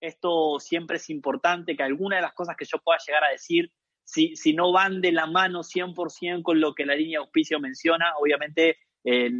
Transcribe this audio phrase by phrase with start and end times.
[0.00, 3.72] Esto siempre es importante, que alguna de las cosas que yo pueda llegar a decir,
[4.04, 7.60] si, si no van de la mano 100% con lo que la línea de auspicio
[7.60, 9.30] menciona, obviamente eh,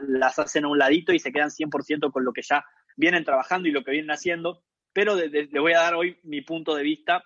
[0.00, 2.64] las hacen a un ladito y se quedan 100% con lo que ya
[2.96, 4.62] vienen trabajando y lo que vienen haciendo.
[4.92, 7.24] Pero le voy a dar hoy mi punto de vista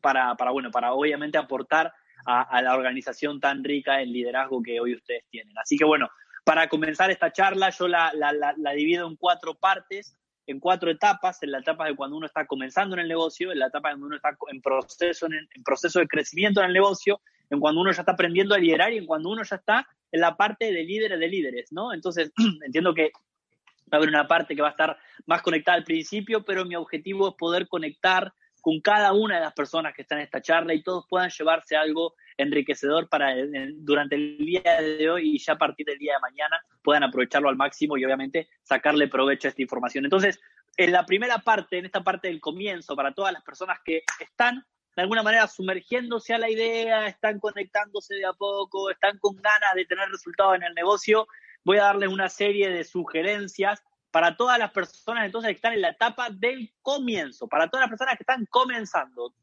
[0.00, 1.92] para, para bueno, para obviamente aportar
[2.26, 5.56] a, la organización tan rica en liderazgo que hoy ustedes tienen.
[5.58, 6.08] Así que bueno,
[6.44, 10.16] para comenzar esta charla, yo la, la, divido en cuatro partes,
[10.46, 13.58] en cuatro etapas, en la etapa de cuando uno está comenzando en el negocio, en
[13.58, 16.72] la etapa de cuando uno está en proceso, en, en proceso de crecimiento en el
[16.72, 19.86] negocio, en cuando uno ya está aprendiendo a liderar y en cuando uno ya está
[20.12, 21.92] en la parte de líderes de líderes, ¿no?
[21.92, 22.32] Entonces,
[22.64, 23.10] entiendo que
[23.92, 26.76] va a haber una parte que va a estar más conectada al principio, pero mi
[26.76, 30.72] objetivo es poder conectar con cada una de las personas que están en esta charla
[30.72, 33.34] y todos puedan llevarse algo enriquecedor para
[33.76, 37.48] durante el día de hoy y ya a partir del día de mañana puedan aprovecharlo
[37.48, 40.04] al máximo y obviamente sacarle provecho a esta información.
[40.04, 40.40] Entonces,
[40.76, 44.64] en la primera parte, en esta parte del comienzo, para todas las personas que están
[44.96, 49.74] de alguna manera sumergiéndose a la idea, están conectándose de a poco, están con ganas
[49.74, 51.26] de tener resultados en el negocio,
[51.64, 55.82] voy a darles una serie de sugerencias para todas las personas entonces que están en
[55.82, 59.34] la etapa del comienzo, para todas las personas que están comenzando.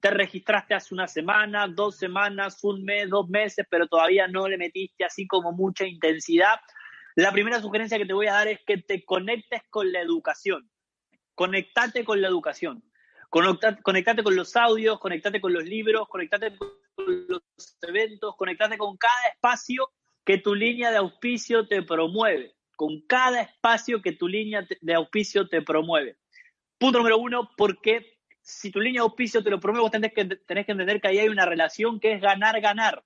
[0.00, 4.58] Te registraste hace una semana, dos semanas, un mes, dos meses, pero todavía no le
[4.58, 6.60] metiste así como mucha intensidad.
[7.14, 10.70] La primera sugerencia que te voy a dar es que te conectes con la educación.
[11.34, 12.82] Conectate con la educación.
[13.28, 16.68] Conectate, con los audios, conectate con los libros, conectate con
[17.28, 17.42] los
[17.82, 19.90] eventos, conectate con cada espacio
[20.24, 25.48] que tu línea de auspicio te promueve con cada espacio que tu línea de auspicio
[25.48, 26.18] te promueve.
[26.78, 28.15] Punto número uno, porque
[28.46, 31.18] si tu línea de auspicio te lo promueve, vos que, tenés que entender que ahí
[31.18, 33.04] hay una relación que es ganar-ganar.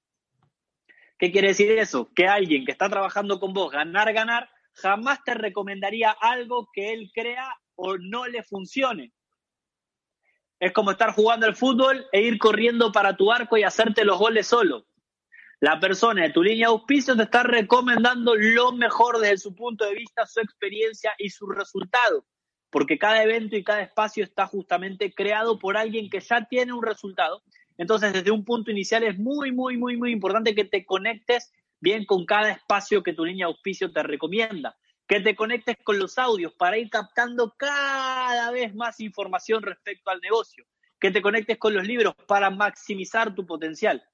[1.19, 2.11] ¿Qué quiere decir eso?
[2.15, 7.57] Que alguien que está trabajando con vos, ganar-ganar, jamás te recomendaría algo que él crea
[7.75, 9.13] o no le funcione.
[10.59, 14.19] Es como estar jugando al fútbol e ir corriendo para tu arco y hacerte los
[14.19, 14.87] goles solo
[15.61, 19.85] la persona de tu línea de auspicio te está recomendando lo mejor desde su punto
[19.85, 22.25] de vista, su experiencia y su resultado.
[22.71, 26.83] Porque cada evento y cada espacio está justamente creado por alguien que ya tiene un
[26.83, 27.43] resultado.
[27.77, 32.05] Entonces, desde un punto inicial es muy, muy, muy, muy importante que te conectes bien
[32.05, 34.77] con cada espacio que tu línea de auspicio te recomienda.
[35.07, 40.21] Que te conectes con los audios para ir captando cada vez más información respecto al
[40.21, 40.65] negocio.
[41.01, 44.05] Que te conectes con los libros para maximizar tu potencial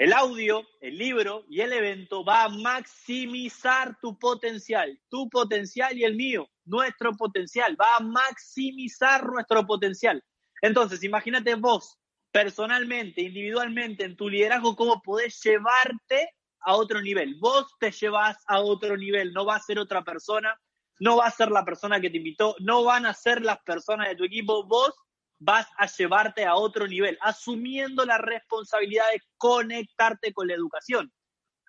[0.00, 6.04] el audio, el libro y el evento va a maximizar tu potencial, tu potencial y
[6.04, 10.24] el mío, nuestro potencial, va a maximizar nuestro potencial.
[10.62, 11.98] Entonces, imagínate vos,
[12.32, 16.30] personalmente, individualmente, en tu liderazgo, cómo podés llevarte
[16.60, 17.34] a otro nivel.
[17.38, 20.58] Vos te llevas a otro nivel, no va a ser otra persona,
[20.98, 24.08] no va a ser la persona que te invitó, no van a ser las personas
[24.08, 24.94] de tu equipo, vos
[25.40, 31.12] vas a llevarte a otro nivel, asumiendo la responsabilidad de conectarte con la educación.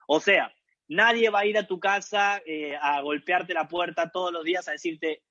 [0.07, 0.53] O sea,
[0.89, 4.67] nadie va a ir a tu casa eh, a golpearte la puerta todos los días
[4.67, 5.23] a decirte,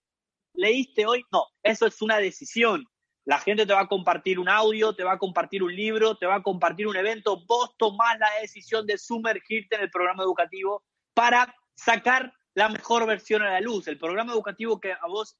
[0.54, 1.22] ¿leíste hoy?
[1.30, 2.86] No, eso es una decisión.
[3.26, 6.24] La gente te va a compartir un audio, te va a compartir un libro, te
[6.24, 7.44] va a compartir un evento.
[7.46, 13.42] Vos tomás la decisión de sumergirte en el programa educativo para sacar la mejor versión
[13.42, 13.86] a la luz.
[13.86, 15.36] El programa educativo que a vos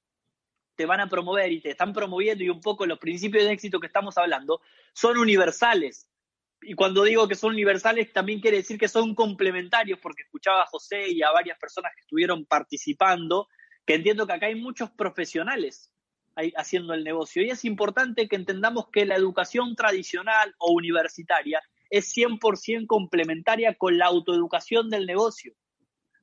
[0.81, 3.79] te van a promover y te están promoviendo y un poco los principios de éxito
[3.79, 4.63] que estamos hablando
[4.95, 6.09] son universales.
[6.63, 10.67] Y cuando digo que son universales, también quiere decir que son complementarios, porque escuchaba a
[10.67, 13.47] José y a varias personas que estuvieron participando,
[13.85, 15.93] que entiendo que acá hay muchos profesionales
[16.57, 17.43] haciendo el negocio.
[17.43, 23.99] Y es importante que entendamos que la educación tradicional o universitaria es 100% complementaria con
[23.99, 25.53] la autoeducación del negocio.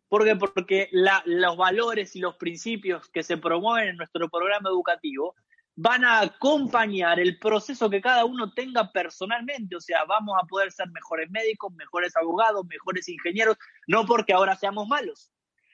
[0.10, 0.36] ¿Por qué?
[0.36, 5.36] Porque los valores y los principios que se promueven en nuestro programa educativo
[5.76, 9.76] van a acompañar el proceso que cada uno tenga personalmente.
[9.76, 14.56] O sea, vamos a poder ser mejores médicos, mejores abogados, mejores ingenieros, no porque ahora
[14.56, 15.30] seamos malos,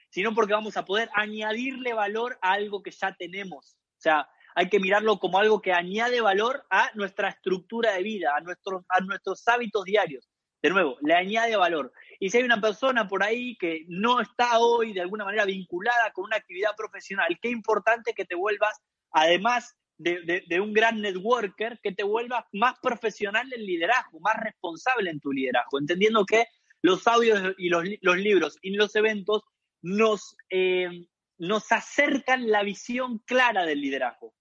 [0.10, 3.78] sino porque vamos a poder añadirle valor a algo que ya tenemos.
[3.98, 8.36] O sea, hay que mirarlo como algo que añade valor a nuestra estructura de vida,
[8.36, 10.30] a nuestros, a nuestros hábitos diarios.
[10.64, 11.92] De nuevo, le añade valor.
[12.22, 16.14] Y si hay una persona por ahí que no está hoy de alguna manera vinculada
[16.14, 18.82] con una actividad profesional, qué importante que te vuelvas,
[19.12, 25.20] además de, un gran networker, que te vuelvas más profesional en liderazgo, más responsable en
[25.20, 26.46] tu liderazgo, entendiendo que
[26.82, 27.84] los audios y los,
[28.16, 29.44] libros y los eventos
[29.82, 31.08] nos, eh,
[31.40, 34.34] nos acercan la visión clara del liderazgo.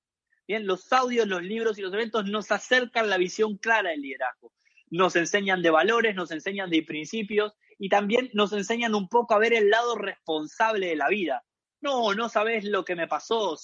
[0.46, 4.52] Bien, los audios, los libros y los eventos nos acercan la visión clara del liderazgo
[4.92, 9.38] nos enseñan de valores, nos enseñan de principios y también nos enseñan un poco a
[9.38, 11.44] ver el lado responsable de la vida.
[11.80, 13.56] no, no sabes lo que me pasó,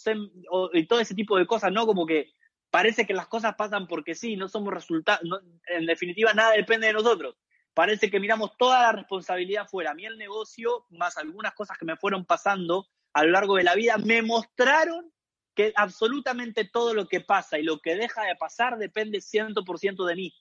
[0.72, 1.86] y todo ese tipo de cosas, ¿no?
[1.86, 2.32] Como que
[2.70, 5.20] parece que las cosas pasan porque sí, no somos resultados,
[5.66, 7.36] en definitiva nada depende de nosotros.
[7.74, 9.92] Parece que miramos toda la responsabilidad fuera.
[9.92, 13.64] A mí el negocio, más algunas cosas que me fueron pasando a lo largo de
[13.64, 15.12] la vida, me mostraron
[15.54, 20.16] que absolutamente todo lo que pasa y lo que deja de pasar depende 100% de
[20.16, 20.34] mí.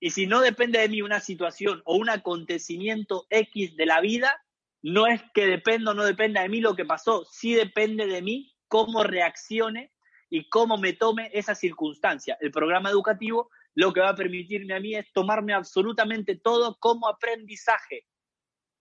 [0.00, 4.42] Y si no depende de mí una situación o un acontecimiento X de la vida,
[4.82, 8.22] no es que dependa o no dependa de mí lo que pasó, sí depende de
[8.22, 9.92] mí cómo reaccione
[10.30, 12.38] y cómo me tome esa circunstancia.
[12.40, 17.08] El programa educativo lo que va a permitirme a mí es tomarme absolutamente todo como
[17.08, 18.06] aprendizaje.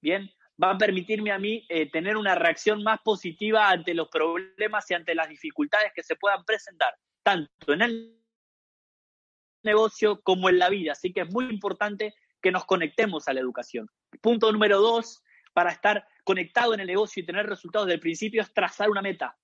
[0.01, 0.29] Bien,
[0.61, 4.93] va a permitirme a mí eh, tener una reacción más positiva ante los problemas y
[4.93, 8.18] ante las dificultades que se puedan presentar, tanto en el
[9.63, 10.93] negocio como en la vida.
[10.93, 13.89] Así que es muy importante que nos conectemos a la educación.
[14.21, 15.23] Punto número dos,
[15.53, 19.37] para estar conectado en el negocio y tener resultados del principio es trazar una meta.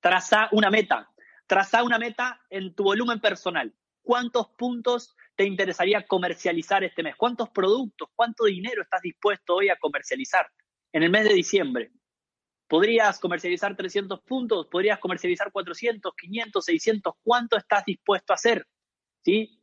[0.00, 1.10] Trazar una meta.
[1.46, 3.74] Trazar una meta en tu volumen personal.
[4.02, 7.16] ¿Cuántos puntos te interesaría comercializar este mes?
[7.16, 10.46] ¿Cuántos productos, cuánto dinero estás dispuesto hoy a comercializar
[10.92, 11.92] en el mes de diciembre?
[12.68, 14.66] ¿Podrías comercializar 300 puntos?
[14.70, 17.14] ¿Podrías comercializar 400, 500, 600?
[17.22, 18.66] ¿Cuánto estás dispuesto a hacer?
[19.24, 19.58] ¿Sí?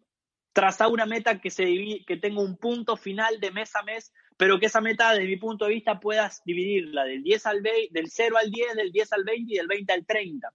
[0.53, 1.65] Traza una meta que, se
[2.07, 5.37] que tenga un punto final de mes a mes, pero que esa meta, desde mi
[5.37, 9.13] punto de vista, puedas dividirla del, 10 al 20, del 0 al 10, del 10
[9.13, 10.49] al 20 y del 20 al 30.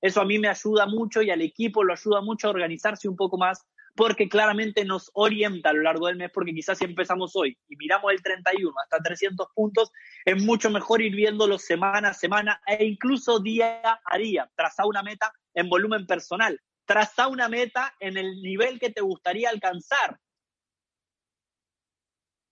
[0.00, 3.16] Eso a mí me ayuda mucho y al equipo lo ayuda mucho a organizarse un
[3.16, 7.34] poco más porque claramente nos orienta a lo largo del mes, porque quizás si empezamos
[7.34, 9.92] hoy y miramos el 31 hasta 300 puntos,
[10.24, 14.50] es mucho mejor ir viéndolo semana a semana e incluso día a día.
[14.54, 16.60] Traza una meta en volumen personal,
[16.90, 20.18] traza una meta en el nivel que te gustaría alcanzar.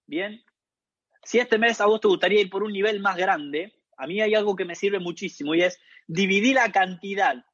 [0.06, 0.44] Bien,
[1.24, 4.20] si este mes a vos te gustaría ir por un nivel más grande, a mí
[4.20, 7.44] hay algo que me sirve muchísimo y es dividir la cantidad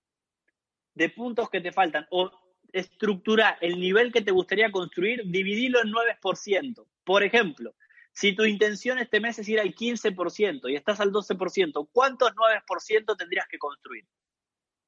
[0.92, 2.30] de puntos que te faltan o
[2.70, 6.86] estructurar el nivel que te gustaría construir, dividirlo en 9%.
[7.02, 7.74] Por ejemplo,
[8.12, 13.16] si tu intención este mes es ir al 15% y estás al 12%, ¿cuántos 9%
[13.16, 14.04] tendrías que construir?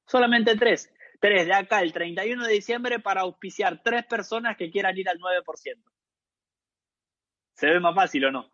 [0.05, 0.91] Solamente tres.
[1.19, 5.17] Tres de acá el 31 de diciembre para auspiciar tres personas que quieran ir al
[5.17, 5.83] 9%.
[7.53, 8.51] ¿Se ve más fácil o no?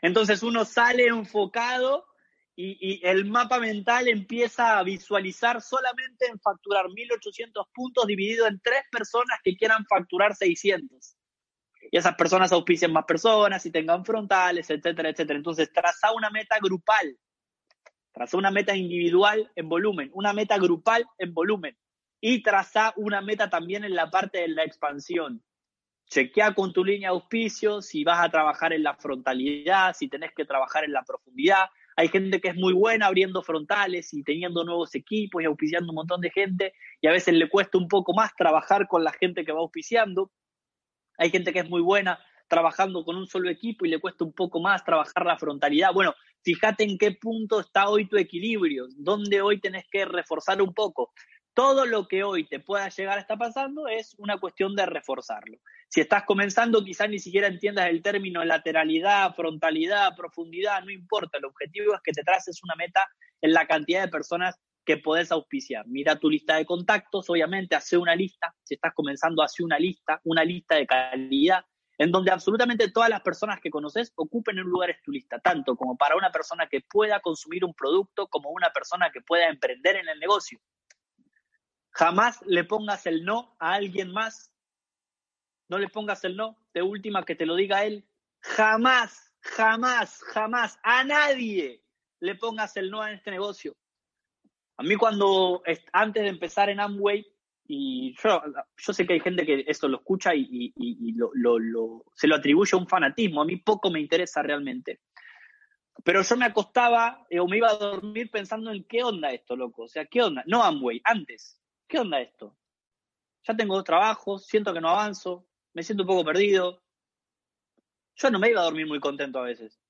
[0.00, 2.06] Entonces uno sale enfocado
[2.54, 8.82] y, el mapa mental empieza a visualizar solamente en facturar 1.800 puntos dividido en tres
[8.90, 11.16] personas que quieran facturar 600.
[11.92, 15.36] Y esas personas auspicien más personas y tengan frontales, etcétera, etcétera.
[15.36, 17.16] Entonces, traza una meta grupal,
[18.12, 21.76] traza una meta individual en volumen, una meta grupal en volumen
[22.20, 25.42] y traza una meta también en la parte de la expansión.
[26.10, 30.32] Chequea con tu línea de auspicio si vas a trabajar en la frontalidad, si tenés
[30.34, 31.66] que trabajar en la profundidad,
[31.98, 35.96] hay gente que es muy buena abriendo frontales y teniendo nuevos equipos y auspiciando un
[35.96, 39.44] montón de gente y a veces le cuesta un poco más trabajar con la gente
[39.44, 40.30] que va auspiciando.
[41.16, 44.32] Hay gente que es muy buena trabajando con un solo equipo y le cuesta un
[44.32, 45.92] poco más trabajar la frontalidad.
[45.92, 50.72] Bueno, fíjate en qué punto está hoy tu equilibrio, dónde hoy tenés que reforzar un
[50.72, 51.12] poco
[51.58, 55.58] todo lo que hoy te pueda llegar a estar pasando es una cuestión de reforzarlo.
[55.88, 61.38] Si estás comenzando, quizás ni siquiera entiendas el término lateralidad, frontalidad, profundidad, no importa.
[61.38, 63.04] El objetivo es que te traces una meta
[63.40, 65.84] en la cantidad de personas que podés auspiciar.
[65.88, 68.54] Mira tu lista de contactos, obviamente, hace una lista.
[68.62, 71.64] Si estás comenzando, hace una lista, una lista de calidad,
[71.98, 75.74] en donde absolutamente todas las personas que conoces ocupen un lugar en tu lista, tanto
[75.74, 79.96] como para una persona que pueda consumir un producto, como una persona que pueda emprender
[79.96, 80.60] en el negocio.
[81.98, 84.54] Jamás le pongas el no a alguien más.
[85.68, 86.56] No le pongas el no.
[86.72, 88.06] De última que te lo diga él.
[88.40, 91.82] Jamás, jamás, jamás a nadie
[92.20, 93.74] le pongas el no a este negocio.
[94.76, 95.60] A mí cuando,
[95.92, 97.26] antes de empezar en Amway,
[97.66, 98.42] y yo,
[98.76, 100.72] sé que hay gente que esto lo escucha y,
[102.14, 103.42] se lo atribuye a un fanatismo.
[103.42, 105.00] A mí poco me interesa realmente.
[106.04, 109.56] Pero yo me acostaba eh, o me iba a dormir pensando en qué onda esto,
[109.56, 109.82] loco.
[109.82, 110.44] O sea, ¿qué onda?
[110.46, 111.58] No Amway, antes.
[111.88, 112.56] ¿Qué onda esto?
[113.44, 116.82] Ya tengo dos trabajos, siento que no avanzo, me siento un poco perdido.
[118.16, 119.80] Yo no me iba a dormir muy contento a veces.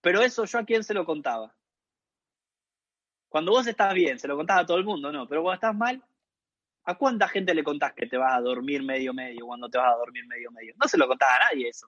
[0.00, 1.54] Pero eso yo a quién se lo contaba.
[3.28, 5.28] Cuando vos estás bien, se lo contás a todo el mundo, no.
[5.28, 6.02] Pero cuando estás mal,
[6.84, 9.92] ¿a cuánta gente le contás que te vas a dormir medio medio cuando te vas
[9.92, 10.74] a dormir medio medio?
[10.76, 11.86] No se lo contás a nadie eso.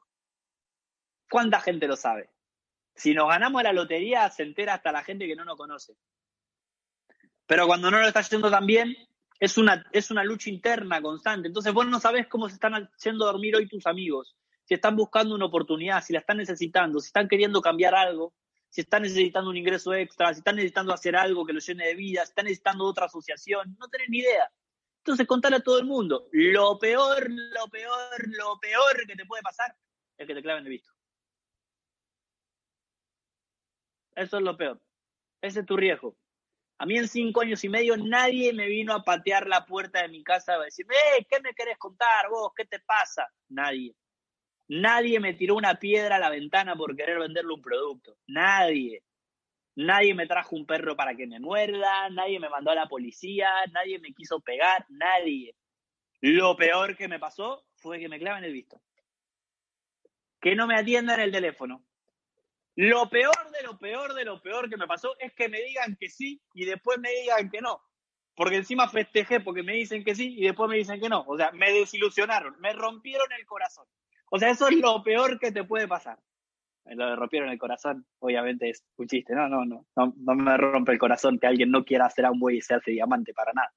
[1.31, 2.31] ¿Cuánta gente lo sabe?
[2.95, 5.97] Si nos ganamos la lotería, se entera hasta la gente que no nos conoce.
[7.53, 8.97] Pero cuando no lo estás haciendo tan bien,
[9.39, 11.49] es una, es una lucha interna constante.
[11.49, 15.35] Entonces vos no sabes cómo se están haciendo dormir hoy tus amigos, si están buscando
[15.35, 18.33] una oportunidad, si la están necesitando, si están queriendo cambiar algo,
[18.71, 21.95] si está necesitando un ingreso extra, si está necesitando hacer algo que lo llene de
[21.95, 24.51] vida, si está necesitando otra asociación, no tenés ni idea.
[25.01, 26.29] Entonces contale a todo el mundo.
[26.33, 29.77] Lo peor, lo peor, lo peor que te puede pasar
[30.17, 30.91] es que te claven el visto.
[34.15, 34.81] Eso es lo peor.
[35.43, 36.17] Ese es tu riesgo.
[36.83, 40.09] A mí en cinco años y medio nadie me vino a patear la puerta de
[40.09, 42.51] mi casa a decir, eh, ¿qué me querés contar vos?
[42.57, 43.29] ¿Qué te pasa?
[43.51, 43.95] Nadie.
[44.67, 48.17] Nadie me tiró una piedra a la ventana por querer venderle un producto.
[48.27, 49.05] Nadie.
[49.77, 53.49] Nadie me trajo un perro para que me muerda, nadie me mandó a la policía,
[53.71, 55.55] nadie me quiso pegar, nadie.
[56.21, 58.83] Lo peor que me pasó fue que me claven el visto.
[60.41, 61.85] Que no me atiendan el teléfono.
[62.77, 65.97] Lo peor de lo peor de lo peor que me pasó es que me digan
[66.01, 67.81] que sí y después me digan que no.
[68.35, 71.25] Porque encima festejé porque me dicen que sí y después me dicen que no.
[71.27, 73.87] O sea, me desilusionaron, me rompieron el corazón.
[74.31, 76.19] O sea, eso es lo peor que te puede pasar.
[76.85, 79.35] Me lo rompieron el corazón, obviamente es un chiste.
[79.35, 82.41] No, no, no, no, me rompe el corazón que alguien no quiera hacer a un
[82.41, 83.73] buey y se hace diamante para nada.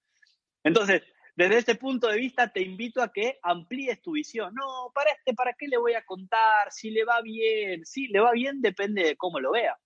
[0.63, 1.03] Entonces,
[1.35, 4.53] desde ese punto de vista, te invito a que amplíes tu visión.
[4.55, 6.71] No, para este, ¿para qué le voy a contar?
[6.71, 7.85] Si le va bien.
[7.85, 9.77] Si le va bien, depende de cómo lo vea.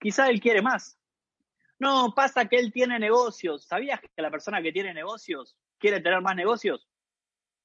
[0.00, 0.98] Quizá él quiere más.
[1.78, 3.66] No, pasa que él tiene negocios.
[3.66, 6.88] ¿Sabías que la persona que tiene negocios quiere tener más negocios?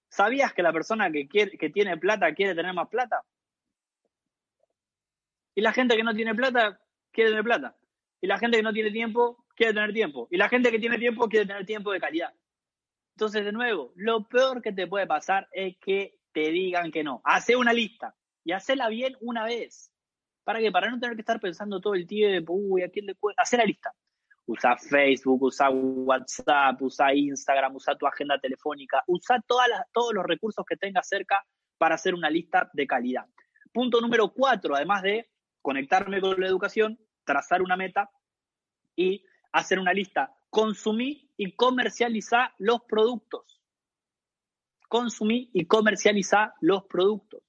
[0.09, 3.23] ¿Sabías que la persona que, quiere, que tiene plata quiere tener más plata?
[5.55, 6.79] Y la gente que no tiene plata
[7.11, 7.77] quiere tener plata.
[8.19, 10.27] Y la gente que no tiene tiempo quiere tener tiempo.
[10.31, 12.33] Y la gente que tiene tiempo quiere tener tiempo de calidad.
[13.15, 17.21] Entonces, de nuevo, lo peor que te puede pasar es que te digan que no.
[17.23, 19.91] Hace una lista y hacela bien una vez.
[20.43, 20.71] ¿Para qué?
[20.71, 23.35] Para no tener que estar pensando todo el tiempo, uy, ¿a quién le puede?
[23.37, 23.93] Hacer la lista
[24.45, 30.65] usa Facebook, usa WhatsApp, usa Instagram, usa tu agenda telefónica, usa todas todos los recursos
[30.67, 31.45] que tengas cerca
[31.77, 33.25] para hacer una lista de calidad.
[33.71, 35.29] Punto número cuatro, además de
[35.61, 38.09] conectarme con la educación, trazar una meta
[38.95, 40.35] y hacer una lista.
[40.49, 43.61] Consumir y comercializar los productos.
[44.89, 47.41] Consumir y comercializar los productos.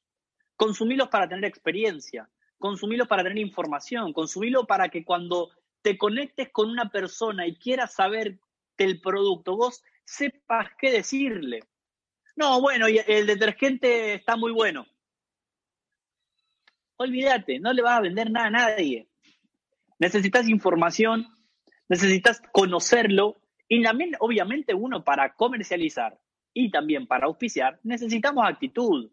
[0.57, 2.31] Consumirlos para tener experiencia.
[2.59, 4.13] Consumirlos para tener información.
[4.13, 5.51] Consumirlo para que cuando
[5.83, 8.39] te conectes con una persona y quieras saber
[8.79, 11.61] del producto, vos sepas qué decirle.
[12.37, 14.87] No, bueno, el detergente está muy bueno.
[16.97, 19.09] Olvídate, no le vas a vender nada a nadie.
[19.99, 21.29] Necesitas información,
[21.89, 26.19] necesitas conocerlo y también, obviamente, uno para comercializar
[26.53, 29.11] y también para auspiciar, necesitamos actitud.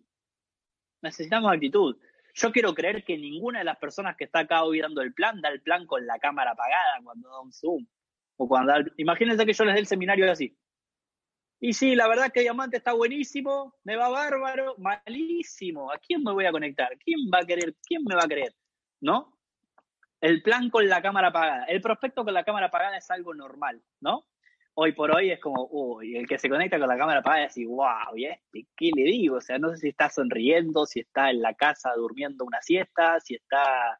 [1.01, 1.97] Necesitamos actitud.
[2.33, 5.41] Yo quiero creer que ninguna de las personas que está acá hoy dando el plan
[5.41, 7.85] da el plan con la cámara apagada cuando da un Zoom.
[8.37, 10.55] O cuando Imagínense que yo les dé el seminario así.
[11.59, 15.91] Y sí, la verdad que Diamante está buenísimo, me va bárbaro, malísimo.
[15.91, 16.97] ¿A quién me voy a conectar?
[16.97, 17.75] ¿Quién va a querer?
[17.85, 18.55] ¿Quién me va a creer?
[18.99, 19.37] ¿No?
[20.21, 21.65] El plan con la cámara apagada.
[21.65, 24.25] El prospecto con la cámara apagada es algo normal, ¿no?
[24.73, 27.51] hoy por hoy es como, uy, el que se conecta con la cámara apagada es
[27.51, 29.37] así, wow, ¿y este qué le digo?
[29.37, 33.19] O sea, no sé si está sonriendo, si está en la casa durmiendo una siesta,
[33.19, 33.99] si está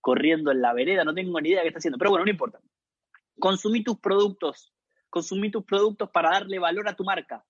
[0.00, 2.30] corriendo en la vereda, no tengo ni idea de qué está haciendo, pero bueno, no
[2.30, 2.60] importa.
[3.38, 4.72] Consumí tus productos,
[5.08, 7.44] consumí tus productos para darle valor a tu marca.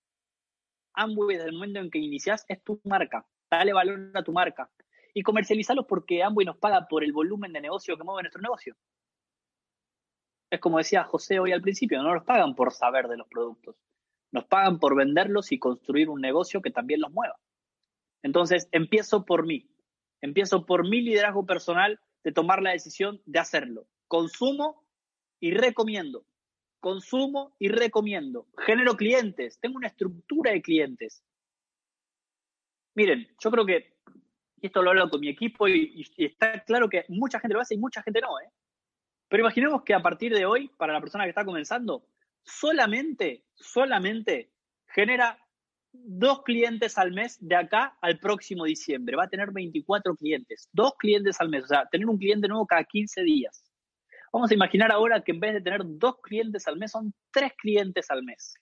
[0.93, 3.25] Amway, desde el momento en que inicias, es tu marca.
[3.49, 4.69] Dale valor a tu marca.
[5.13, 8.75] Y comercializarlos porque Amway nos paga por el volumen de negocio que mueve nuestro negocio.
[10.49, 13.77] Es como decía José hoy al principio, no nos pagan por saber de los productos,
[14.31, 17.39] nos pagan por venderlos y construir un negocio que también los mueva.
[18.21, 19.69] Entonces, empiezo por mí,
[20.21, 23.87] empiezo por mi liderazgo personal de tomar la decisión de hacerlo.
[24.07, 24.85] Consumo
[25.39, 26.25] y recomiendo.
[26.79, 28.47] Consumo y recomiendo.
[28.57, 31.23] Genero clientes, tengo una estructura de clientes.
[32.95, 33.93] Miren, yo creo que,
[34.61, 37.61] y esto lo hablo con mi equipo y, y, está claro que mucha gente lo
[37.61, 38.49] hace y mucha gente no, ¿eh?
[39.27, 42.05] Pero imaginemos que a partir de hoy, para la persona que está comenzando,
[42.43, 44.51] solamente, solamente
[44.87, 45.37] genera
[45.93, 49.15] dos clientes al mes de acá al próximo diciembre.
[49.15, 52.65] Va a tener 24 clientes, dos clientes al mes, o sea, tener un cliente nuevo
[52.65, 53.71] cada 15 días.
[54.31, 57.51] Vamos a imaginar ahora que en vez de tener dos clientes al mes, son tres
[57.57, 58.53] clientes al mes.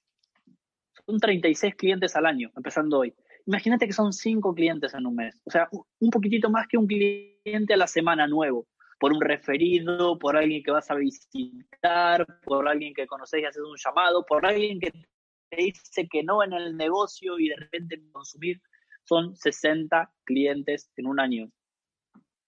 [1.05, 3.13] Son 36 clientes al año, empezando hoy.
[3.49, 6.85] Imagínate que son cinco clientes en un mes, o sea, un poquitito más que un
[6.85, 8.67] cliente a la semana nuevo
[8.99, 13.63] por un referido, por alguien que vas a visitar, por alguien que conoces y haces
[13.63, 17.99] un llamado, por alguien que te dice que no en el negocio y de repente
[18.11, 18.61] consumir,
[19.03, 21.49] son 60 clientes en un año.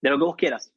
[0.03, 0.72] De lo que vos quieras.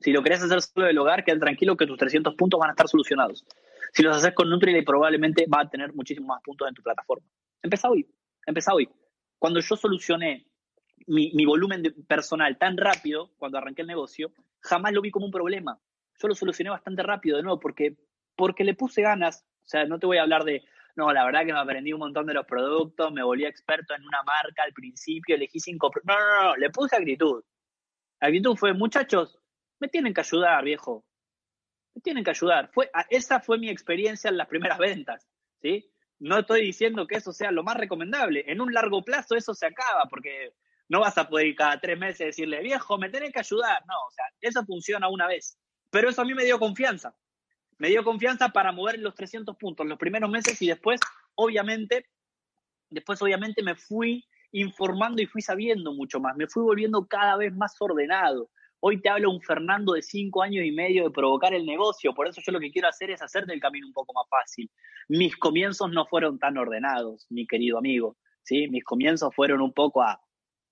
[0.00, 2.72] Si lo querés hacer solo del hogar, queda tranquilo que tus 300 puntos van a
[2.72, 3.44] estar solucionados.
[3.92, 7.24] Si los haces con Nutrilite, probablemente va a tener muchísimos más puntos en tu plataforma.
[7.62, 8.04] Empezá hoy.
[8.46, 8.88] Empezá hoy.
[9.38, 10.46] Cuando yo solucioné
[11.06, 15.78] mi, volumen personal tan rápido cuando arranqué el negocio, jamás lo vi como un problema.
[16.20, 17.96] Yo lo solucioné bastante rápido de nuevo porque,
[18.36, 19.44] porque le puse ganas.
[19.64, 20.62] O sea, no te voy a hablar de,
[20.96, 24.04] no, la verdad que me aprendí un montón de los productos, me volví experto en
[24.04, 25.90] una marca al principio, elegí cinco.
[26.04, 27.42] No, no, no, le puse actitud.
[28.20, 29.38] La actitud fue, muchachos,
[29.80, 31.04] me tienen que ayudar, viejo.
[31.94, 32.70] Me tienen que ayudar.
[32.72, 35.28] Fue, esa fue mi experiencia en las primeras ventas,
[35.60, 35.91] ¿sí?
[36.22, 38.44] No estoy diciendo que eso sea lo más recomendable.
[38.46, 40.54] En un largo plazo eso se acaba porque
[40.88, 43.82] no vas a poder ir cada tres meses decirle, viejo, me tenés que ayudar.
[43.88, 45.58] No, o sea, eso funciona una vez.
[45.90, 47.12] Pero eso a mí me dio confianza.
[47.76, 51.00] Me dio confianza para mover los 300 puntos los primeros meses y después,
[51.34, 52.06] obviamente,
[52.88, 56.36] después obviamente me fui informando y fui sabiendo mucho más.
[56.36, 58.48] Me fui volviendo cada vez más ordenado.
[58.84, 62.12] Hoy te habla un Fernando de cinco años y medio de provocar el negocio.
[62.14, 64.68] Por eso yo lo que quiero hacer es hacerte el camino un poco más fácil.
[65.08, 68.16] Mis comienzos no fueron tan ordenados, mi querido amigo.
[68.42, 68.66] ¿sí?
[68.68, 70.20] Mis comienzos fueron un poco a,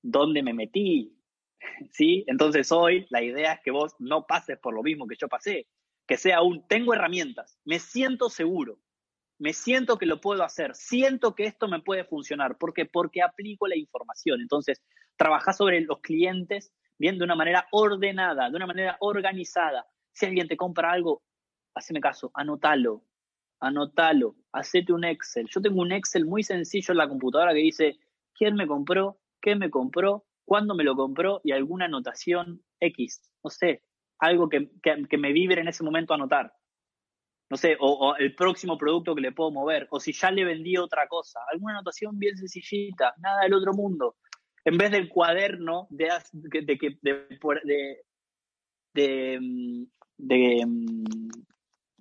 [0.02, 1.16] dónde me metí,
[1.92, 2.24] ¿sí?
[2.26, 5.66] Entonces hoy la idea es que vos no pases por lo mismo que yo pasé,
[6.06, 8.78] que sea un, tengo herramientas, me siento seguro,
[9.38, 12.58] me siento que lo puedo hacer, siento que esto me puede funcionar.
[12.58, 12.84] ¿Por qué?
[12.84, 14.40] Porque aplico la información.
[14.40, 14.82] Entonces,
[15.16, 19.84] trabajar sobre los clientes bien de una manera ordenada, de una manera organizada.
[20.12, 21.24] Si alguien te compra algo,
[21.74, 23.02] haceme caso, anótalo,
[23.58, 25.48] anótalo, hacete un Excel.
[25.48, 27.98] Yo tengo un Excel muy sencillo en la computadora que dice,
[28.34, 29.20] ¿quién me compró?
[29.40, 33.82] qué me compró, cuándo me lo compró y alguna anotación X, no sé,
[34.18, 34.70] algo que,
[35.18, 36.52] me vibre en ese momento anotar.
[37.48, 40.76] No sé, o, el próximo producto que le puedo mover, o si ya le vendí
[40.76, 44.16] otra cosa, alguna anotación bien sencillita, nada del otro mundo.
[44.64, 47.26] En vez del cuaderno de, de, de, de,
[48.94, 50.64] de,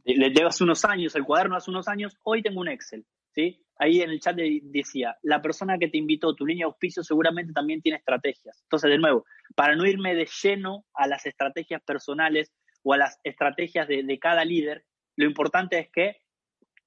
[0.05, 3.65] de, de unos años, el cuaderno hace unos años, hoy tengo un Excel, ¿sí?
[3.79, 7.53] ahí en el chat decía, la persona que te invitó, tu línea de auspicio, seguramente
[7.53, 8.61] también tiene estrategias.
[8.63, 9.25] Entonces, de nuevo,
[9.55, 12.51] para no irme de lleno a las estrategias personales
[12.83, 14.85] o a las estrategias de, cada líder,
[15.15, 16.17] lo importante es que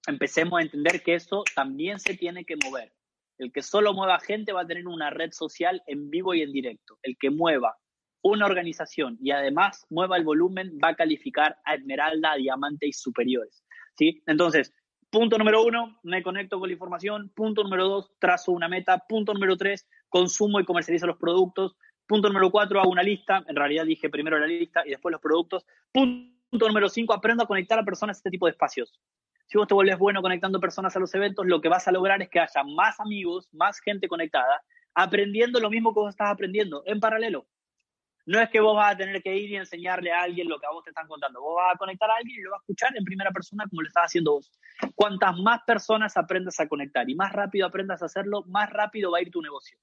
[0.07, 2.93] empecemos a entender que eso también se tiene que mover.
[3.38, 6.52] El que solo mueva gente va a tener una red social en vivo y en
[6.52, 6.99] directo.
[7.02, 7.76] El que mueva
[8.23, 13.64] una organización y además mueva el volumen va a calificar a esmeralda, diamante y superiores.
[13.97, 14.23] ¿sí?
[14.26, 14.73] Entonces,
[15.12, 17.30] Punto número uno, me conecto con la información.
[17.34, 18.97] Punto número dos, trazo una meta.
[19.06, 21.76] Punto número tres, consumo y comercializo los productos.
[22.06, 23.45] Punto número cuatro, hago una lista.
[23.47, 25.66] En realidad dije primero la lista y después los productos.
[25.92, 28.99] Punto número cinco, aprendo a conectar a personas a este tipo de espacios.
[29.52, 32.23] Si vos te vuelves bueno conectando personas a los eventos, lo que vas a lograr
[32.23, 34.62] es que haya más amigos, más gente conectada,
[34.95, 37.47] aprendiendo lo mismo que vos estás aprendiendo en paralelo.
[38.25, 40.65] No es que vos vas a tener que ir y enseñarle a alguien lo que
[40.65, 41.43] a vos te están contando.
[41.43, 43.82] Vos vas a conectar a alguien y lo vas a escuchar en primera persona como
[43.82, 44.50] lo estás haciendo vos.
[44.95, 49.19] Cuantas más personas aprendas a conectar y más rápido aprendas a hacerlo, más rápido va
[49.19, 49.76] a ir tu negocio.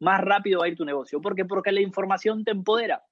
[0.00, 1.20] Más rápido va a ir tu negocio.
[1.20, 1.44] ¿Por qué?
[1.44, 3.04] Porque la información te empodera.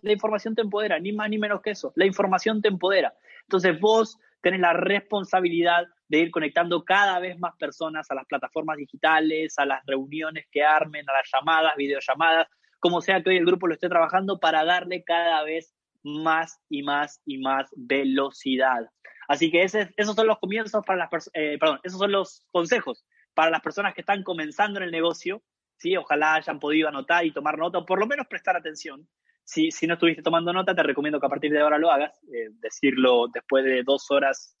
[0.00, 1.92] La información te empodera, ni más ni menos que eso.
[1.96, 3.12] La información te empodera.
[3.48, 8.76] Entonces vos tenés la responsabilidad de ir conectando cada vez más personas a las plataformas
[8.76, 12.48] digitales, a las reuniones que armen, a las llamadas, videollamadas,
[12.80, 16.82] como sea que hoy el grupo lo esté trabajando para darle cada vez más y
[16.82, 18.90] más y más velocidad.
[19.28, 23.50] Así que esos son los comienzos para las eh, perdón, esos son los consejos para
[23.50, 25.42] las personas que están comenzando en el negocio.
[25.78, 25.96] ¿sí?
[25.96, 29.08] Ojalá hayan podido anotar y tomar nota, o por lo menos prestar atención.
[29.52, 32.18] Si, si no estuviste tomando nota, te recomiendo que a partir de ahora lo hagas.
[32.24, 34.56] Eh, decirlo después de dos horas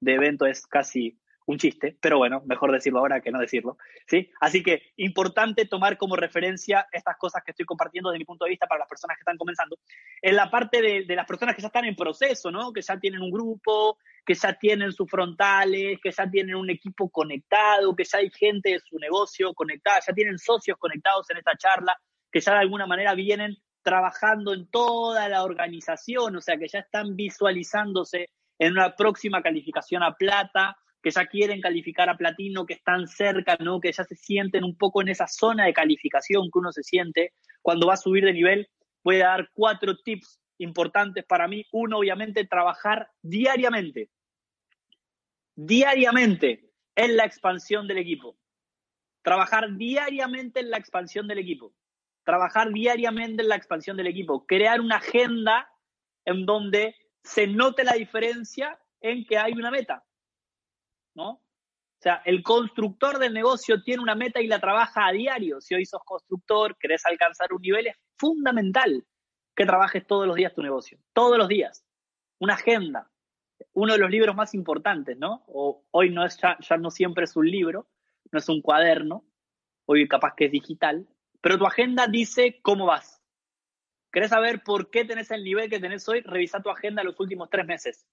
[0.00, 4.30] de evento es casi un chiste, pero bueno, mejor decirlo ahora que no decirlo, ¿sí?
[4.38, 8.50] Así que importante tomar como referencia estas cosas que estoy compartiendo desde mi punto de
[8.50, 9.78] vista para las personas que están comenzando.
[10.20, 12.70] En la parte de, de las personas que ya están en proceso, ¿no?
[12.74, 17.08] Que ya tienen un grupo, que ya tienen sus frontales, que ya tienen un equipo
[17.08, 21.56] conectado, que ya hay gente de su negocio conectada, ya tienen socios conectados en esta
[21.56, 21.98] charla,
[22.30, 26.80] que ya de alguna manera vienen trabajando en toda la organización, o sea, que ya
[26.80, 32.74] están visualizándose en una próxima calificación a plata, que ya quieren calificar a platino, que
[32.74, 33.80] están cerca, ¿no?
[33.80, 37.32] que ya se sienten un poco en esa zona de calificación que uno se siente
[37.62, 38.68] cuando va a subir de nivel,
[39.04, 41.64] voy a dar cuatro tips importantes para mí.
[41.72, 44.10] Uno, obviamente, trabajar diariamente,
[45.54, 48.36] diariamente en la expansión del equipo.
[49.22, 51.72] Trabajar diariamente en la expansión del equipo.
[52.28, 54.44] Trabajar diariamente en la expansión del equipo.
[54.44, 55.66] Crear una agenda
[56.26, 60.04] en donde se note la diferencia en que hay una meta.
[61.14, 61.30] ¿no?
[61.30, 65.62] O sea, el constructor del negocio tiene una meta y la trabaja a diario.
[65.62, 69.06] Si hoy sos constructor, querés alcanzar un nivel, es fundamental
[69.56, 70.98] que trabajes todos los días tu negocio.
[71.14, 71.82] Todos los días.
[72.40, 73.10] Una agenda.
[73.72, 75.44] Uno de los libros más importantes, ¿no?
[75.46, 77.88] O, hoy no es ya, ya no siempre es un libro,
[78.30, 79.24] no es un cuaderno,
[79.86, 81.08] hoy capaz que es digital,
[81.40, 83.22] pero tu agenda dice cómo vas.
[84.12, 86.20] ¿Querés saber por qué tenés el nivel que tenés hoy?
[86.22, 88.06] Revisa tu agenda los últimos tres meses.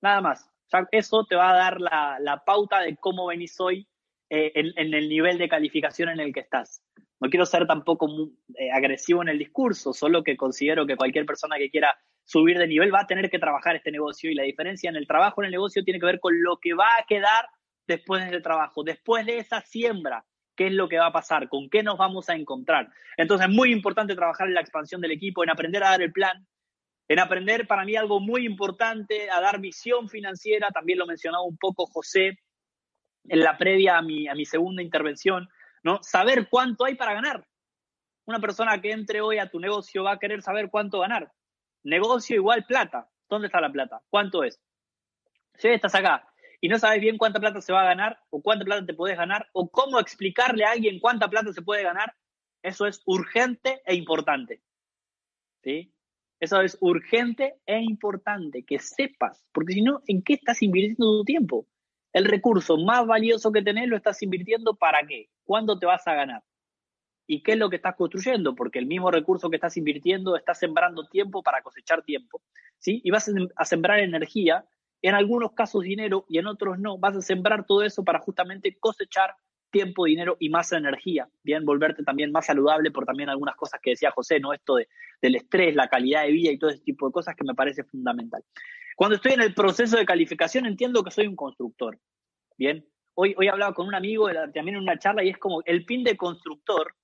[0.00, 0.50] Nada más.
[0.92, 3.88] eso te va a dar la, pauta de cómo venís hoy
[4.30, 6.82] eh, en, el nivel de calificación en el que estás.
[7.18, 8.08] No quiero ser tampoco
[8.54, 12.66] eh, agresivo en el discurso, solo que considero que cualquier persona que quiera subir de
[12.66, 15.46] nivel va a tener que trabajar este negocio y la diferencia en el trabajo en
[15.46, 17.48] el negocio tiene que ver con lo que va a quedar
[17.86, 20.24] después de ese trabajo, después de esa siembra,
[20.56, 22.90] qué es lo que va a pasar, con qué nos vamos a encontrar.
[23.16, 26.12] Entonces es muy importante trabajar en la expansión del equipo, en aprender a dar el
[26.12, 26.46] plan,
[27.08, 31.56] en aprender para mí algo muy importante, a dar visión financiera, también lo mencionaba un
[31.56, 32.38] poco José
[33.28, 35.48] en la previa a mi, segunda intervención,
[35.82, 36.02] ¿no?
[36.02, 37.46] Saber cuánto hay para ganar.
[38.24, 41.30] Una persona que entre hoy a tu negocio va a querer saber cuánto ganar.
[41.84, 43.08] Negocio igual plata.
[43.28, 44.00] ¿Dónde está la plata?
[44.08, 44.60] ¿Cuánto es?
[45.54, 46.26] Si estás acá
[46.60, 49.16] y no sabes bien cuánta plata se va a ganar o cuánta plata te puedes
[49.16, 52.14] ganar o cómo explicarle a alguien cuánta plata se puede ganar,
[52.62, 54.62] eso es urgente e importante.
[55.62, 55.92] ¿Sí?
[56.38, 61.24] Eso es urgente e importante que sepas, porque si no, ¿en qué estás invirtiendo tu
[61.24, 61.66] tiempo?
[62.12, 65.30] El recurso más valioso que tenés lo estás invirtiendo para qué?
[65.44, 66.42] ¿Cuándo te vas a ganar?
[67.26, 68.54] ¿Y qué es lo que estás construyendo?
[68.54, 72.42] Porque el mismo recurso que estás invirtiendo está sembrando tiempo para cosechar tiempo,
[72.78, 73.00] ¿sí?
[73.02, 74.64] Y vas a sembrar energía,
[75.08, 76.98] en algunos casos dinero y en otros no.
[76.98, 79.34] Vas a sembrar todo eso para justamente cosechar
[79.70, 81.28] tiempo, dinero y más energía.
[81.42, 84.52] Bien, volverte también más saludable por también algunas cosas que decía José, ¿no?
[84.52, 84.88] Esto de,
[85.20, 87.84] del estrés, la calidad de vida y todo ese tipo de cosas que me parece
[87.84, 88.42] fundamental.
[88.96, 91.98] Cuando estoy en el proceso de calificación entiendo que soy un constructor.
[92.56, 95.84] Bien, hoy, hoy hablaba con un amigo también en una charla y es como el
[95.84, 96.94] pin de constructor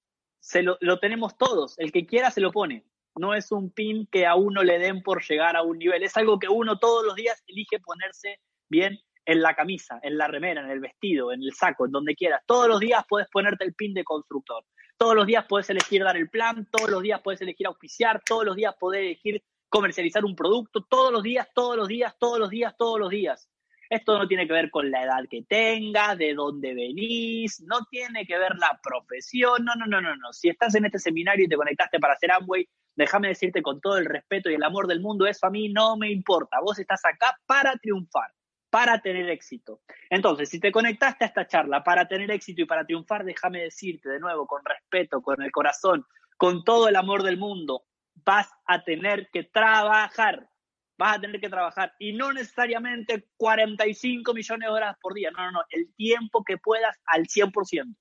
[0.42, 1.78] se lo, tenemos todos.
[1.78, 2.84] El que quiera se lo pone.
[3.16, 6.02] No es un pin que a uno le den por llegar a un nivel.
[6.02, 10.26] Es algo que uno todos los días elige ponerse bien en la camisa, en la
[10.28, 12.42] remera, en el vestido, en el saco, en donde quieras.
[12.46, 14.64] Todos los días puedes ponerte el pin de constructor.
[14.96, 18.44] Todos los días puedes elegir dar el plan, todos los días puedes elegir auspiciar, todos
[18.44, 22.50] los días puedes elegir comercializar un producto, todos los días, todos los días, todos los
[22.50, 23.48] días, todos los días.
[23.88, 28.26] Esto no tiene que ver con la edad que tengas, de dónde venís, no tiene
[28.26, 30.32] que ver la profesión, no, no, no, no, no.
[30.32, 33.98] Si estás en este seminario y te conectaste para hacer Amway, déjame decirte con todo
[33.98, 36.60] el respeto y el amor del mundo, eso a mí no me importa.
[36.60, 38.32] Vos estás acá para triunfar,
[38.70, 39.80] para tener éxito.
[40.10, 44.08] Entonces, si te conectaste a esta charla para tener éxito y para triunfar, déjame decirte
[44.08, 46.04] de nuevo, con respeto, con el corazón,
[46.36, 50.48] con todo el amor del mundo, vas a tener que trabajar
[51.02, 55.44] vas a tener que trabajar y no necesariamente 45 millones de horas por día, no,
[55.44, 57.96] no, no, el tiempo que puedas al 100%.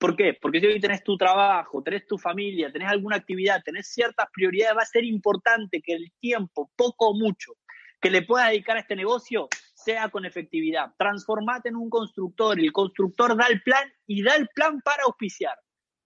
[0.00, 0.32] ¿Por qué?
[0.40, 4.78] Porque si hoy tenés tu trabajo, tenés tu familia, tenés alguna actividad, tenés ciertas prioridades,
[4.78, 7.52] va a ser importante que el tiempo, poco o mucho,
[8.00, 10.94] que le puedas dedicar a este negocio sea con efectividad.
[10.96, 15.54] Transformate en un constructor el constructor da el plan y da el plan para auspiciar.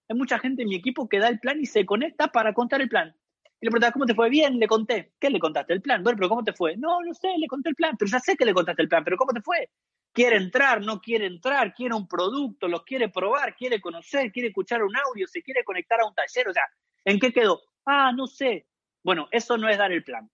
[0.09, 2.81] Hay mucha gente en mi equipo que da el plan y se conecta para contar
[2.81, 3.15] el plan.
[3.61, 4.29] Y le preguntaba, ¿cómo te fue?
[4.29, 5.13] Bien, le conté.
[5.21, 5.71] ¿Qué le contaste?
[5.71, 6.03] El plan.
[6.03, 6.75] Bueno, pero ¿cómo te fue?
[6.75, 7.95] No, no sé, le conté el plan.
[7.97, 9.69] Pero ya sé que le contaste el plan, pero ¿cómo te fue?
[10.15, 14.81] Quiere entrar, no quiere entrar, quiere un producto, lo quiere probar, quiere conocer, quiere escuchar
[14.81, 16.47] un audio, se quiere conectar a un taller.
[16.47, 16.63] O sea,
[17.03, 17.61] ¿en qué quedó?
[17.85, 18.65] Ah, no sé.
[19.03, 20.31] Bueno, eso no es dar el plan.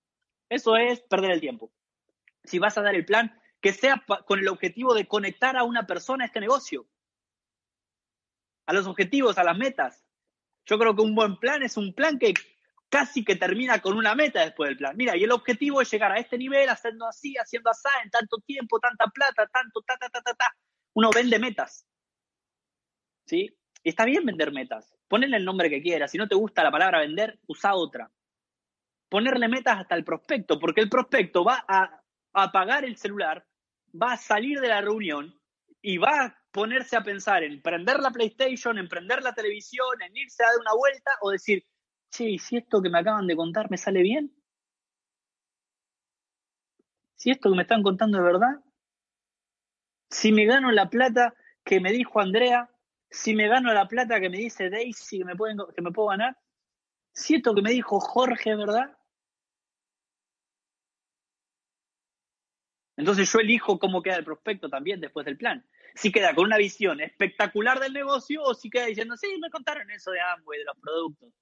[0.50, 1.74] Eso es perder el tiempo.
[2.44, 5.88] Si vas a dar el plan, que sea con el objetivo de conectar a una
[5.88, 6.88] persona a este negocio,
[8.68, 10.06] a los objetivos, a las metas.
[10.68, 12.36] Yo creo que un buen plan es un plan que
[12.92, 14.98] casi que termina con una meta después del plan.
[14.98, 18.38] Mira, y el objetivo es llegar a este nivel, haciendo así, haciendo así, en tanto
[18.46, 20.56] tiempo, tanta plata, tanto, ta, ta, ta, ta, ta.
[20.94, 21.88] Uno vende metas.
[23.26, 23.58] ¿Sí?
[23.82, 24.94] Y está bien vender metas.
[25.08, 26.12] Ponle el nombre que quieras.
[26.12, 28.12] Si no te gusta la palabra vender, usa otra.
[29.08, 32.02] Ponerle metas hasta el prospecto, porque el prospecto va a
[32.34, 33.46] apagar el celular,
[34.00, 35.40] va a salir de la reunión
[35.82, 40.16] y va a ponerse a pensar en prender la PlayStation, en prender la televisión, en
[40.16, 41.66] irse a dar una vuelta o decir,
[42.12, 44.32] che, si esto que me acaban de contar me sale bien?
[47.16, 48.64] Si esto que me están contando es verdad?
[50.10, 52.70] Si me gano la plata que me dijo Andrea,
[53.10, 56.10] si me gano la plata que me dice Daisy que me, pueden, que me puedo
[56.10, 56.38] ganar,
[57.14, 58.98] si esto que me dijo Jorge es verdad,
[63.02, 65.66] Entonces yo elijo cómo queda el prospecto también después del plan.
[65.96, 69.90] Si queda con una visión espectacular del negocio o si queda diciendo, sí, me contaron
[69.90, 71.34] eso de Amway, de los productos.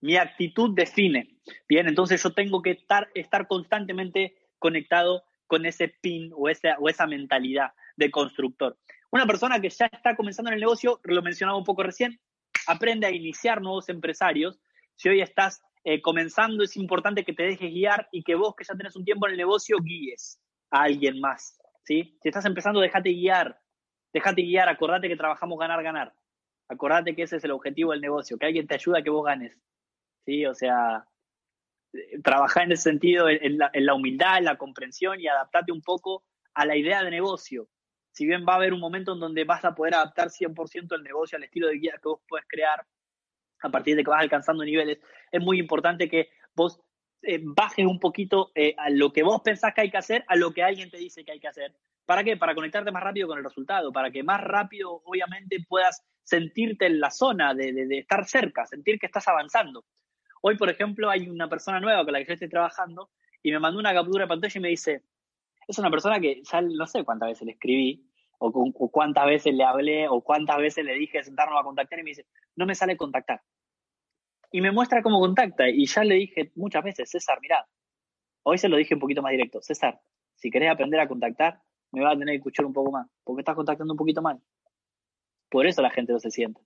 [0.00, 1.38] Mi actitud define.
[1.68, 3.08] Bien, entonces yo tengo que estar,
[3.48, 8.78] constantemente conectado con ese pin o esa, o esa mentalidad de constructor.
[9.10, 12.20] Una persona que ya está comenzando en el negocio, lo mencionaba un poco recién,
[12.66, 14.60] aprende a iniciar nuevos empresarios.
[14.96, 18.64] Si hoy estás eh, comenzando, es importante que te dejes guiar y que vos, que
[18.64, 21.58] ya tenés un tiempo en el negocio, guíes a alguien más.
[21.84, 22.18] ¿sí?
[22.22, 23.58] Si estás empezando, déjate guiar.
[24.12, 26.14] Déjate guiar, acordate que trabajamos ganar, ganar.
[26.68, 29.24] Acordate que ese es el objetivo del negocio, que alguien te ayude a que vos
[29.24, 29.58] ganes.
[30.28, 30.44] ¿Sí?
[30.44, 31.06] O sea,
[32.22, 36.66] trabajar en ese sentido, en la, humildad, en la comprensión y adaptarte un poco a
[36.66, 37.66] la idea de negocio.
[38.12, 41.02] Si bien va a haber un momento en donde vas a poder adaptar 100% el
[41.02, 42.84] negocio al estilo de guía que vos puedes crear
[43.60, 44.98] a partir de que vas alcanzando niveles,
[45.32, 46.78] es muy importante que vos
[47.22, 50.36] eh, bajes un poquito eh, a lo que vos pensás que hay que hacer, a
[50.36, 51.74] lo que alguien te dice que hay que hacer.
[52.04, 52.36] ¿Para qué?
[52.36, 57.00] Para conectarte más rápido con el resultado, para que más rápido, obviamente, puedas sentirte en
[57.00, 59.86] la zona de estar cerca, sentir que estás avanzando.
[60.42, 63.10] Hoy, por ejemplo, hay una persona nueva con la que yo estoy trabajando
[63.42, 65.02] y me mandó una captura de pantalla y me dice,
[65.66, 69.64] es una persona que ya no sé cuántas veces le escribí, o, cuántas veces le
[69.64, 72.96] hablé, o cuántas veces le dije sentarnos a contactar y me dice, no me sale
[72.96, 73.42] contactar.
[74.50, 77.66] Y me muestra cómo contacta y ya le dije muchas veces, César, mirá,
[78.44, 80.00] hoy se lo dije un poquito más directo, César,
[80.36, 83.40] si querés aprender a contactar, me vas a tener que escuchar un poco más, porque
[83.40, 84.40] estás contactando un poquito mal.
[85.50, 86.60] Por eso la gente no se siente.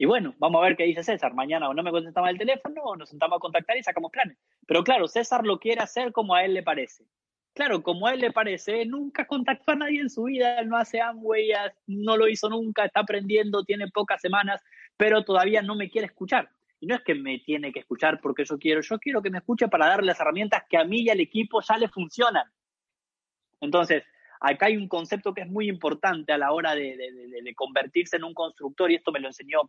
[0.00, 1.34] Y bueno, vamos a ver qué dice César.
[1.34, 4.38] Mañana o no me contestaba el teléfono o nos sentamos a contactar y sacamos planes.
[4.66, 7.04] Pero claro, César lo quiere hacer como a él le parece.
[7.52, 11.02] Claro, como a él le parece, nunca contactó a nadie en su vida, no hace
[11.02, 11.50] Amway,
[11.86, 14.62] no lo hizo nunca, está aprendiendo, tiene pocas semanas,
[14.96, 16.48] pero todavía no me quiere escuchar.
[16.80, 19.36] Y no es que me tiene que escuchar porque yo quiero, yo quiero que me
[19.36, 22.50] escuche para darle las herramientas que a mí y al equipo ya le funcionan.
[23.60, 24.02] Entonces,
[24.40, 28.24] acá hay un concepto que es muy importante a la hora de, de convertirse en
[28.24, 29.60] un constructor, y esto me lo enseñó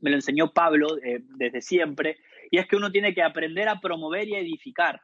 [0.00, 2.18] me lo enseñó Pablo eh, desde siempre,
[2.50, 5.00] y es que uno tiene que aprender a promover y edificar.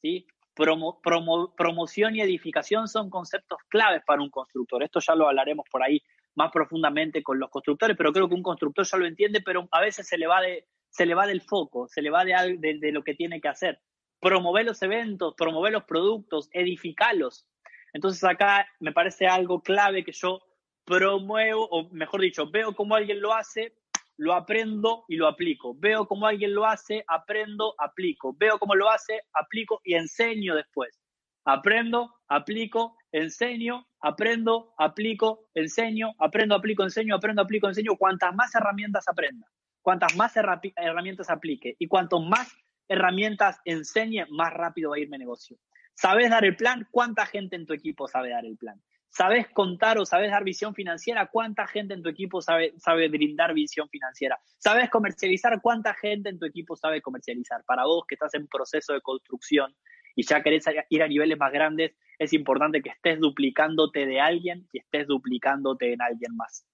[0.00, 0.26] ¿sí?
[0.54, 4.82] promoción y edificación son conceptos claves para un constructor.
[4.82, 6.02] Esto ya lo hablaremos por ahí
[6.34, 9.80] más profundamente con los constructores, pero creo que un constructor ya lo entiende, pero a
[9.80, 12.92] veces se le va, de, se le va del foco, se le va de, de,
[12.92, 13.80] lo que tiene que hacer.
[14.20, 17.46] Promover los eventos, promover los productos, edificarlos.
[17.92, 20.40] Entonces acá me parece algo clave que yo
[20.84, 23.74] promuevo, o mejor dicho, veo cómo alguien lo hace,
[24.16, 25.74] lo aprendo y lo aplico.
[25.78, 28.34] Veo cómo alguien lo hace, aprendo, aplico.
[28.38, 31.00] Veo cómo lo hace, aplico y enseño después.
[31.44, 37.96] Aprendo, aplico, enseño, aprendo, aplico, enseño, aprendo, aplico, enseño, aprendo, aplico, enseño.
[37.96, 39.46] Cuantas más herramientas aprenda,
[39.80, 42.52] cuantas más herramientas aplique y cuanto más
[42.88, 45.56] herramientas enseñe, más rápido va a ir negocio.
[45.94, 46.86] ¿Sabes dar el plan?
[46.90, 48.80] ¿Cuánta gente en tu equipo sabe dar el plan?
[49.14, 51.26] ¿Sabes contar o sabes dar visión financiera?
[51.26, 52.72] ¿Cuánta gente en tu equipo sabe,
[53.10, 54.40] brindar visión financiera?
[54.56, 55.60] ¿Sabes comercializar?
[55.60, 57.62] ¿Cuánta gente en tu equipo sabe comercializar?
[57.66, 59.76] Para vos que estás en proceso de construcción
[60.16, 64.66] y ya querés ir a niveles más grandes, es importante que estés duplicándote de alguien
[64.72, 66.66] y estés duplicándote en alguien más.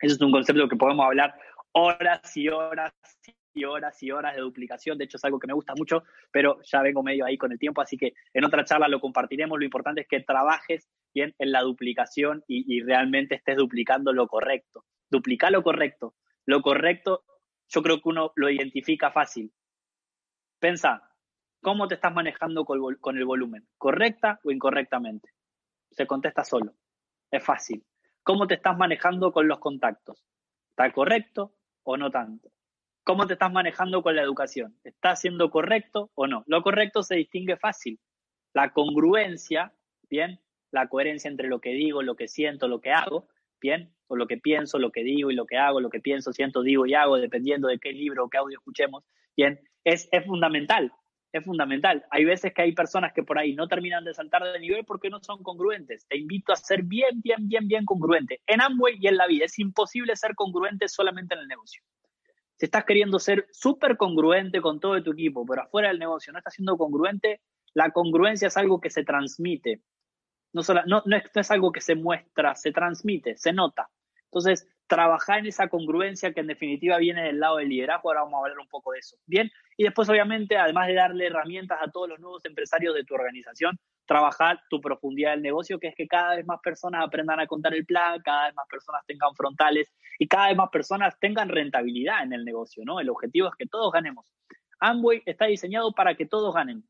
[0.00, 1.38] Eso es un concepto que podemos hablar
[1.70, 2.92] horas y horas
[3.54, 4.98] y horas y horas de duplicación.
[4.98, 7.58] De hecho, es algo que me gusta mucho, pero ya vengo medio ahí con el
[7.58, 9.58] tiempo, así que en otra charla lo compartiremos.
[9.58, 14.84] Lo importante es que trabajes bien en la duplicación y, realmente estés duplicando lo correcto.
[15.08, 16.14] Duplica lo correcto.
[16.44, 17.24] Lo correcto,
[17.68, 19.52] yo creo que uno lo identifica fácil.
[20.58, 21.10] Pensa,
[21.62, 23.66] ¿cómo te estás manejando con, con el volumen?
[23.78, 25.30] ¿Correcta o incorrectamente?
[25.90, 26.74] Se contesta solo.
[27.30, 27.84] Es fácil.
[28.22, 30.26] ¿Cómo te estás manejando con los contactos?
[30.70, 32.53] ¿Está correcto o no tanto?
[33.04, 34.78] ¿Cómo te estás manejando con la educación?
[34.82, 36.42] ¿Está siendo correcto o no?
[36.46, 38.00] Lo correcto se distingue fácil.
[38.54, 39.74] La congruencia,
[40.08, 40.40] bien,
[40.70, 43.28] la coherencia entre lo que digo, lo que siento, lo que hago,
[43.60, 46.32] bien, o lo que pienso, lo que digo y lo que hago, lo que pienso,
[46.32, 49.04] siento, digo y hago, dependiendo de qué libro o qué audio escuchemos,
[49.36, 50.90] bien, es, es fundamental,
[51.30, 52.06] es fundamental.
[52.10, 55.10] Hay veces que hay personas que por ahí no terminan de saltar de nivel porque
[55.10, 56.06] no son congruentes.
[56.08, 58.40] Te invito a ser bien, bien, bien, bien congruente.
[58.46, 61.82] En Amway y en la vida es imposible ser congruente solamente en el negocio.
[62.64, 66.38] Si estás queriendo ser súper congruente con todo tu equipo, pero afuera del negocio no
[66.38, 67.42] estás siendo congruente,
[67.74, 69.82] la congruencia es algo que se transmite
[70.54, 73.90] no, no, no, es, algo que se muestra, se transmite, se nota.
[74.26, 78.34] Entonces, trabajar en esa congruencia que en definitiva viene del lado del liderazgo, ahora vamos
[78.34, 79.16] a hablar un poco de eso.
[79.26, 83.14] Bien, y después obviamente, además de darle herramientas a todos los nuevos empresarios de tu
[83.14, 87.46] organización, trabajar tu profundidad del negocio, que es que cada vez más personas aprendan a
[87.46, 91.48] contar el plan, cada vez más personas tengan frontales y cada vez más personas tengan
[91.48, 93.00] rentabilidad en el negocio, ¿no?
[93.00, 94.30] El objetivo es que todos ganemos.
[94.80, 96.84] Amway está diseñado para que todos ganen.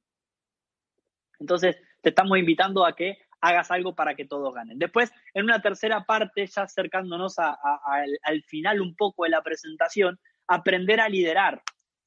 [1.39, 4.79] Entonces, te estamos invitando a que hagas algo para que todos ganen.
[4.79, 11.01] Después, en una tercera parte, ya acercándonos al final un poco de la presentación, aprender
[11.01, 11.63] a liderar.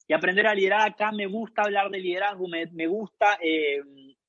[0.08, 3.82] Y aprender a liderar acá me gusta hablar de liderazgo, me, gusta, eh,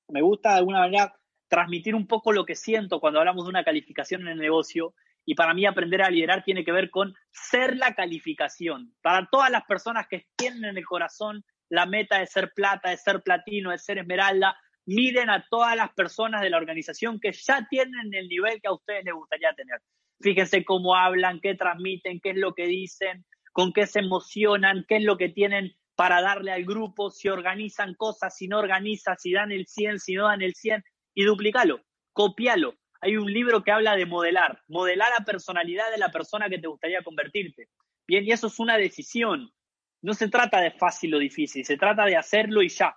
[0.08, 1.14] me gusta de alguna manera
[1.48, 4.94] transmitir un poco lo que siento cuando hablamos de una calificación en el negocio.
[5.24, 8.94] Y para mí aprender a liderar tiene que ver con ser la calificación.
[9.02, 12.96] Para todas las personas que tienen en el corazón la meta de ser plata, de
[12.96, 14.58] ser platino, de ser esmeralda,
[14.88, 18.72] miren a todas las personas de la organización que ya tienen el nivel que a
[18.72, 19.80] ustedes les gustaría tener.
[20.18, 24.96] Fíjense cómo hablan, qué transmiten, qué es lo que dicen, con qué se emocionan, qué
[24.96, 29.32] es lo que tienen para darle al grupo, si organizan cosas, si no organizan, si
[29.32, 30.82] dan el 100, si no dan el 100,
[31.14, 31.82] y duplicalo,
[32.14, 32.74] copialo.
[33.02, 36.66] Hay un libro que habla de modelar, modelar la personalidad de la persona que te
[36.66, 37.68] gustaría convertirte.
[38.06, 39.52] Bien, y eso es una decisión.
[40.00, 42.96] No se trata de fácil o difícil, se trata de hacerlo y ya.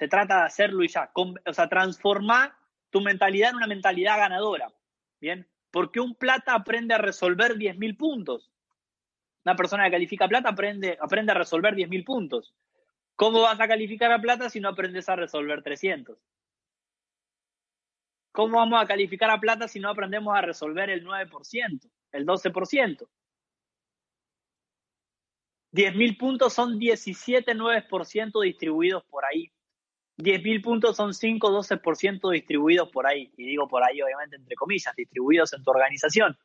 [0.00, 1.12] Se trata de hacerlo y ya.
[1.14, 2.54] O sea, transformar
[2.88, 4.72] tu mentalidad en una mentalidad ganadora.
[5.20, 8.50] Bien, porque un plata aprende a resolver 10.000 puntos.
[9.44, 12.54] Una persona que califica plata aprende, aprende a resolver 10.000 puntos.
[13.14, 16.18] ¿Cómo vas a calificar a plata si no aprendes a resolver 300?
[18.32, 23.06] ¿Cómo vamos a calificar a plata si no aprendemos a resolver el 9%, el 12%?
[25.72, 29.52] 10.000 puntos son 17 9% distribuidos por ahí.
[30.18, 33.32] 10.000 puntos son 5, 12% distribuidos por ahí.
[33.36, 36.36] Y digo por ahí, obviamente, entre comillas, distribuidos en tu organización.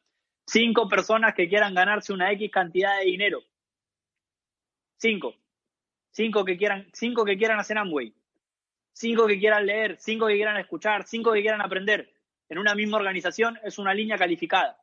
[0.48, 3.44] Cinco personas que quieran ganarse una X cantidad de dinero.
[4.98, 5.36] Cinco.
[6.12, 8.14] Cinco que quieran, cinco que quieran hacer Amway.
[8.94, 12.14] Cinco que quieran leer, cinco que quieran escuchar, cinco que quieran aprender.
[12.48, 14.82] En una misma organización es una línea calificada.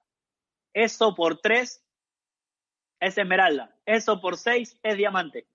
[0.74, 1.82] Eso por tres
[3.00, 3.74] es esmeralda.
[3.86, 5.46] Eso por seis es diamante.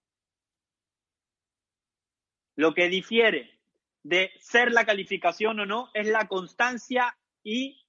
[2.58, 3.58] Lo que difiere
[4.02, 7.86] de ser la calificación o no es la constancia y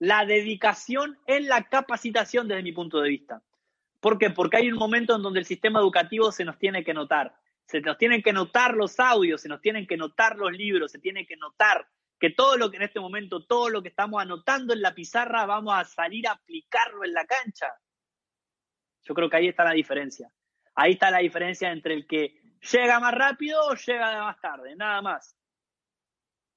[0.00, 3.42] la dedicación en la capacitación desde mi punto de vista.
[4.00, 4.30] ¿Por qué?
[4.30, 7.36] Porque hay un momento en donde el sistema educativo se nos tiene que notar.
[7.64, 10.98] Se nos tienen que notar los audios, se nos tienen que notar los libros, se
[10.98, 11.86] tiene que notar
[12.18, 15.46] que todo lo que en este momento, todo lo que estamos anotando en la pizarra,
[15.46, 17.66] vamos a salir a aplicarlo en la cancha.
[19.04, 20.28] Yo creo que ahí está la diferencia.
[20.74, 25.02] Ahí está la diferencia entre el que llega más rápido o llega más tarde, nada
[25.02, 25.36] más.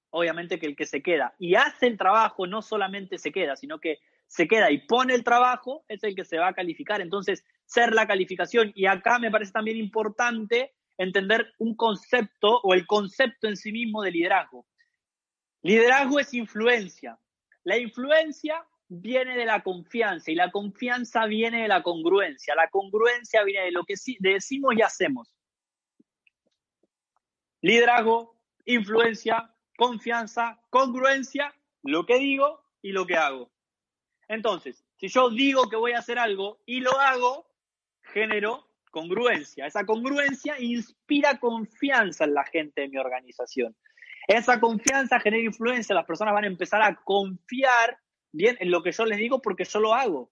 [0.09, 3.79] Obviamente que el que se queda y hace el trabajo no solamente se queda, sino
[3.79, 7.01] que se queda y pone el trabajo es el que se va a calificar.
[7.01, 8.71] Entonces, ser la calificación.
[8.75, 14.01] Y acá me parece también importante entender un concepto o el concepto en sí mismo
[14.03, 14.65] de liderazgo.
[15.63, 17.17] Liderazgo es influencia.
[17.63, 22.55] La influencia viene de la confianza y la confianza viene de la congruencia.
[22.55, 25.33] La congruencia viene de lo que decimos y hacemos.
[27.61, 33.51] Liderazgo, influencia, confianza, congruencia, lo que digo y lo que hago.
[34.27, 37.47] Entonces, si yo digo que voy a hacer algo y lo hago,
[38.01, 39.65] genero congruencia.
[39.65, 43.75] Esa congruencia inspira confianza en la gente de mi organización.
[44.27, 47.97] Esa confianza genera influencia, las personas van a empezar a confiar
[48.31, 50.31] bien en lo que yo les digo porque yo lo hago.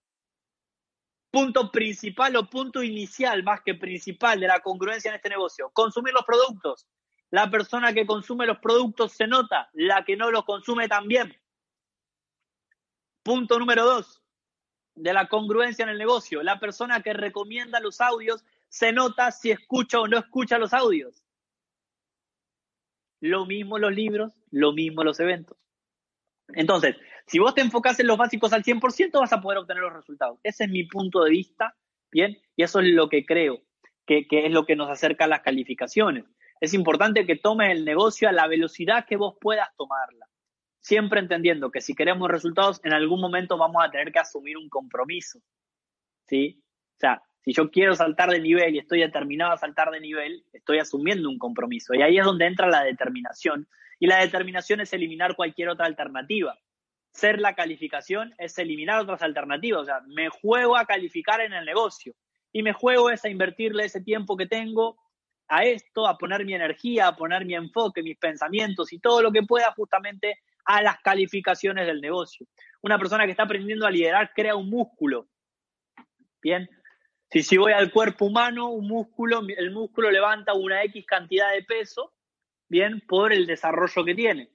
[1.32, 5.70] Punto principal o punto inicial, más que principal, de la congruencia en este negocio.
[5.72, 6.88] Consumir los productos.
[7.32, 11.36] La persona que consume los productos se nota, la que no los consume también.
[13.24, 14.24] Punto número dos,
[14.96, 16.42] de la congruencia en el negocio.
[16.42, 21.24] La persona que recomienda los audios se nota si escucha o no escucha los audios.
[23.22, 25.58] Lo mismo los libros, lo mismo los eventos.
[26.54, 26.96] Entonces,
[27.28, 30.40] si vos te enfocás en los básicos al 100%, vas a poder obtener los resultados.
[30.42, 31.76] Ese es mi punto de vista,
[32.12, 32.42] ¿bien?
[32.56, 33.62] Y eso es lo que creo,
[34.08, 36.26] que, que es lo que nos acerca a las calificaciones
[36.60, 40.28] es importante que tomes el negocio a la velocidad que vos puedas tomarla.
[40.82, 44.70] Siempre entendiendo que si queremos resultados, en algún momento vamos a tener que asumir un
[44.70, 45.40] compromiso.
[46.28, 46.62] ¿Sí?
[46.96, 50.44] O sea, si yo quiero saltar de nivel y estoy determinado a saltar de nivel,
[50.52, 51.94] estoy asumiendo un compromiso.
[51.94, 53.68] Y ahí es donde entra la determinación.
[54.00, 56.58] Y la determinación es eliminar cualquier otra alternativa.
[57.12, 59.82] Ser la calificación es eliminar otras alternativas.
[59.82, 62.14] O sea, me juego a calificar en el negocio
[62.52, 64.98] y me juego es a invertirle ese tiempo que tengo
[65.50, 69.32] a esto, a poner mi energía, a poner mi enfoque, mis pensamientos y todo lo
[69.32, 72.46] que pueda justamente a las calificaciones del negocio.
[72.82, 75.28] Una persona que está aprendiendo a liderar crea un músculo.
[76.42, 76.70] Bien,
[77.32, 81.64] si, si voy al cuerpo humano, un músculo, el músculo levanta una X cantidad de
[81.64, 82.14] peso,
[82.68, 84.52] bien, por el desarrollo que tiene.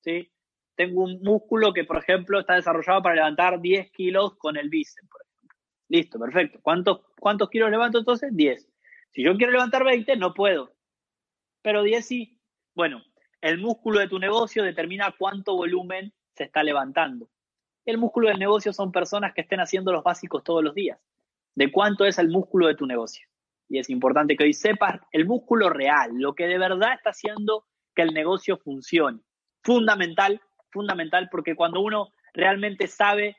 [0.00, 0.32] ¿sí?
[0.74, 5.08] Tengo un músculo que, por ejemplo, está desarrollado para levantar 10 kilos con el bíceps,
[5.08, 5.58] por ejemplo.
[5.88, 6.58] Listo, perfecto.
[6.62, 8.34] ¿Cuántos, cuántos kilos levanto entonces?
[8.34, 8.69] 10.
[9.12, 10.72] Si yo quiero levantar 20, no puedo.
[11.62, 12.40] Pero 10 sí.
[12.74, 13.02] Bueno,
[13.40, 17.28] el músculo de tu negocio determina cuánto volumen se está levantando.
[17.84, 20.98] El músculo del negocio son personas que estén haciendo los básicos todos los días.
[21.54, 23.26] De cuánto es el músculo de tu negocio.
[23.68, 27.66] Y es importante que hoy sepas el músculo real, lo que de verdad está haciendo
[27.94, 29.20] que el negocio funcione.
[29.62, 30.40] Fundamental,
[30.70, 33.36] fundamental, porque cuando uno realmente sabe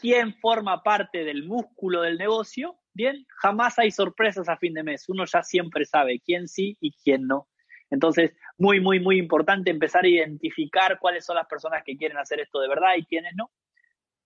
[0.00, 5.08] quién forma parte del músculo del negocio, bien, jamás hay sorpresas a fin de mes.
[5.08, 7.48] Uno ya siempre sabe quién sí y quién no.
[7.90, 12.40] Entonces, muy, muy, muy importante empezar a identificar cuáles son las personas que quieren hacer
[12.40, 13.50] esto de verdad y quiénes no.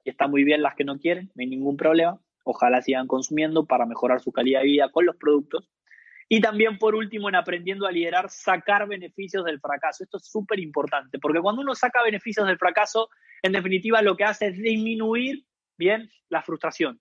[0.04, 2.20] Y está muy bien las que no quieren, no hay ningún problema.
[2.44, 5.68] Ojalá sigan consumiendo para mejorar su calidad de vida con los productos.
[6.30, 10.04] Y también, por último, en aprendiendo a liderar, sacar beneficios del fracaso.
[10.04, 13.08] Esto es súper importante, porque cuando uno saca beneficios del fracaso,
[13.42, 15.44] en definitiva lo que hace es disminuir,
[15.78, 17.00] bien, la frustración.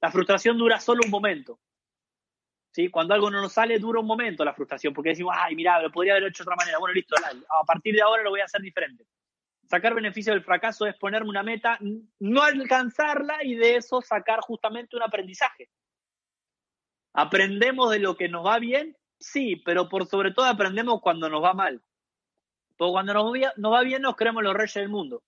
[0.00, 1.58] La frustración dura solo un momento.
[2.70, 2.88] ¿Sí?
[2.90, 5.90] Cuando algo no nos sale, dura un momento la frustración, porque decimos, ay, mira, lo
[5.90, 6.78] podría haber hecho de otra manera.
[6.78, 9.04] Bueno, listo, a partir de ahora lo voy a hacer diferente.
[9.68, 11.78] Sacar beneficio del fracaso es ponerme una meta,
[12.20, 15.68] no alcanzarla y de eso sacar justamente un aprendizaje.
[17.12, 18.96] ¿Aprendemos de lo que nos va bien?
[19.18, 21.82] Sí, pero por sobre todo aprendemos cuando nos va mal.
[22.76, 25.24] Porque cuando nos va, bien nos creemos los reyes del mundo.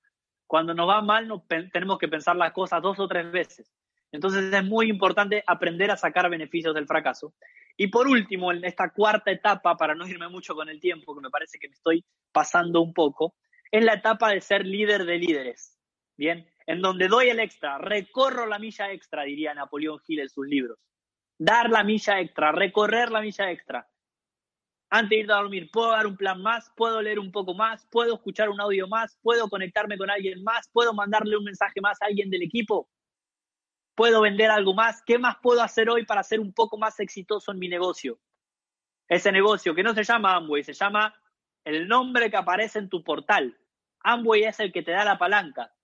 [0.47, 3.71] Cuando nos va mal nos tenemos que pensar las cosas dos o tres veces.
[4.13, 7.35] Entonces es muy importante aprender a sacar beneficios del fracaso.
[7.77, 11.21] Y por último, en esta cuarta etapa, para no irme mucho con el tiempo, que
[11.21, 13.37] me parece que me estoy pasando un poco,
[13.71, 15.79] es la etapa de ser líder de líderes.
[16.17, 20.47] Bien, en donde doy el extra, recorro la milla extra, diría Napoleón Hill en sus
[20.47, 20.79] libros.
[21.39, 23.89] Dar la milla extra, recorrer la milla extra.
[24.91, 27.87] Antes de ir a dormir, puedo dar un plan más, puedo leer un poco más,
[27.91, 32.03] puedo escuchar un audio más, puedo conectarme con alguien más, puedo mandarle un mensaje más
[32.03, 32.89] a alguien del equipo
[34.01, 37.53] puedo vender algo más, ¿qué más puedo hacer hoy para ser un poco más exitoso
[37.53, 38.19] en mi negocio?
[39.07, 41.15] Ese negocio que no se llama Amway, se llama
[41.65, 43.61] el nombre que aparece en tu portal.
[44.03, 45.75] Amway es el que te da la palanca.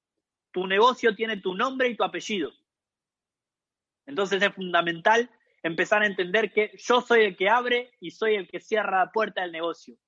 [0.50, 2.52] Tu negocio tiene tu nombre y tu apellido.
[4.06, 5.28] Entonces es fundamental
[5.62, 9.12] empezar a entender que yo soy el que abre y soy el que cierra la
[9.12, 9.98] puerta del negocio.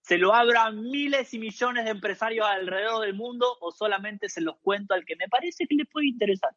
[0.00, 4.40] ¿Se lo abro a miles y millones de empresarios alrededor del mundo o solamente se
[4.40, 6.56] los cuento al que me parece que le puede interesar?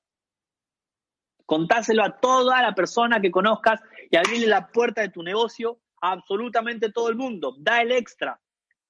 [1.48, 3.82] Contáselo a toda la persona que conozcas
[4.12, 7.56] y abrirle la puerta de tu negocio a absolutamente todo el mundo.
[7.58, 8.40] Da el extra.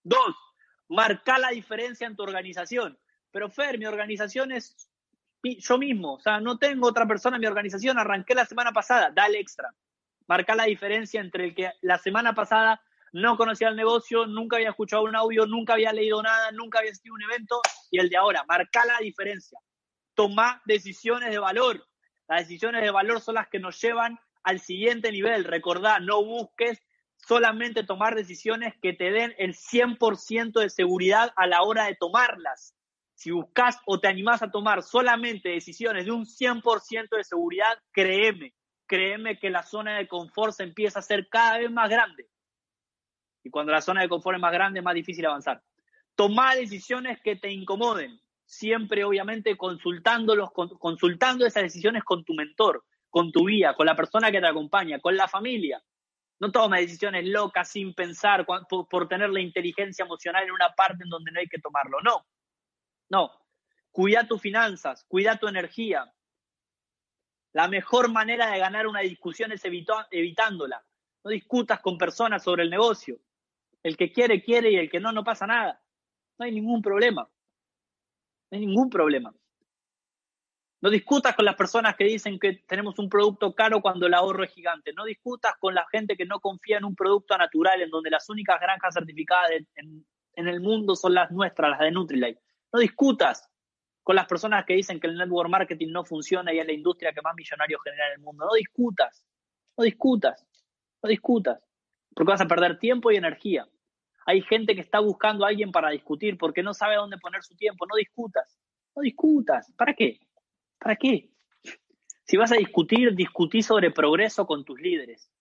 [0.04, 0.36] Dos,
[0.90, 3.00] marca la diferencia en tu organización.
[3.32, 4.90] Pero Fer, mi organización es
[5.44, 9.12] yo mismo, o sea, no tengo otra persona en mi organización, arranqué la semana pasada,
[9.12, 9.74] da el extra.
[10.28, 12.82] Marca la diferencia entre el que la semana pasada
[13.14, 16.92] no conocía el negocio, nunca había escuchado un audio, nunca había leído nada, nunca había
[16.92, 19.60] asistido un evento, y el de ahora, marca la diferencia.
[20.16, 21.86] Toma decisiones de valor.
[22.28, 25.44] Las decisiones de valor son las que nos llevan al siguiente nivel.
[25.44, 26.82] Recordá, no busques
[27.16, 32.76] solamente tomar decisiones que te den el 100% de seguridad a la hora de tomarlas.
[33.16, 38.54] Si buscas o te animás a tomar solamente decisiones de un 100% de seguridad, créeme,
[38.86, 42.30] créeme que la zona de confort se empieza a hacer cada vez más grande.
[43.44, 45.64] Y cuando la zona de confort es más grande, es más difícil avanzar.
[46.16, 53.32] Toma decisiones que te incomoden siempre obviamente consultándolos, consultando esas decisiones con tu mentor, con
[53.32, 55.84] tu guía, con la persona que te acompaña, con la familia.
[56.40, 61.10] No toma decisiones locas sin pensar por, tener la inteligencia emocional en una parte en
[61.10, 62.00] donde no hay que tomarlo.
[62.02, 62.26] No,
[63.10, 63.32] no.
[63.92, 66.14] Cuida tus finanzas, cuida tu energía.
[67.54, 70.86] La mejor manera de ganar una discusión es evitándola.
[71.24, 73.20] No discutas con personas sobre el negocio.
[73.84, 75.82] El que quiere, quiere y el que no, no pasa nada.
[76.38, 77.28] No hay ningún problema.
[78.50, 79.34] No hay ningún problema.
[80.80, 84.44] No discutas con las personas que dicen que tenemos un producto caro cuando el ahorro
[84.44, 84.94] es gigante.
[84.94, 88.30] No discutas con la gente que no confía en un producto natural en donde las
[88.30, 92.42] únicas granjas certificadas en, el mundo son las nuestras, las de Nutrilite.
[92.72, 93.50] No discutas
[94.04, 97.12] con las personas que dicen que el network marketing no funciona y es la industria
[97.12, 98.46] que más millonarios genera en el mundo.
[98.46, 99.26] No discutas,
[99.76, 100.46] no discutas,
[101.02, 101.60] no discutas,
[102.14, 103.68] porque vas a perder tiempo y energía.
[104.28, 107.56] Hay gente que está buscando a alguien para discutir porque no sabe dónde poner su
[107.56, 107.86] tiempo.
[107.86, 108.60] No discutas.
[108.94, 109.72] No discutas.
[109.78, 110.20] ¿Para qué?
[110.78, 111.30] ¿Para qué?
[112.26, 115.32] Si vas a discutir, discutí sobre progreso con tus líderes.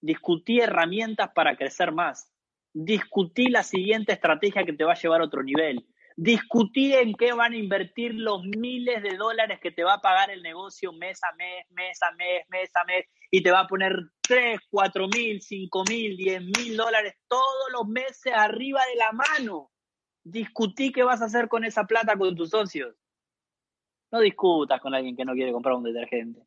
[0.00, 2.32] Discutí herramientas para crecer más.
[2.72, 5.86] Discutí la siguiente estrategia que te va a llevar a otro nivel.
[6.16, 10.30] Discutí en qué van a invertir los miles de dólares que te va a pagar
[10.30, 13.66] el negocio mes a mes, mes a mes, mes a mes, y te va a
[13.66, 19.12] poner 3, 4 mil, 5 mil, 10 mil dólares todos los meses arriba de la
[19.12, 19.70] mano.
[20.24, 22.94] Discutí qué vas a hacer con esa plata con tus socios.
[24.10, 26.46] No discutas con alguien que no quiere comprar un detergente.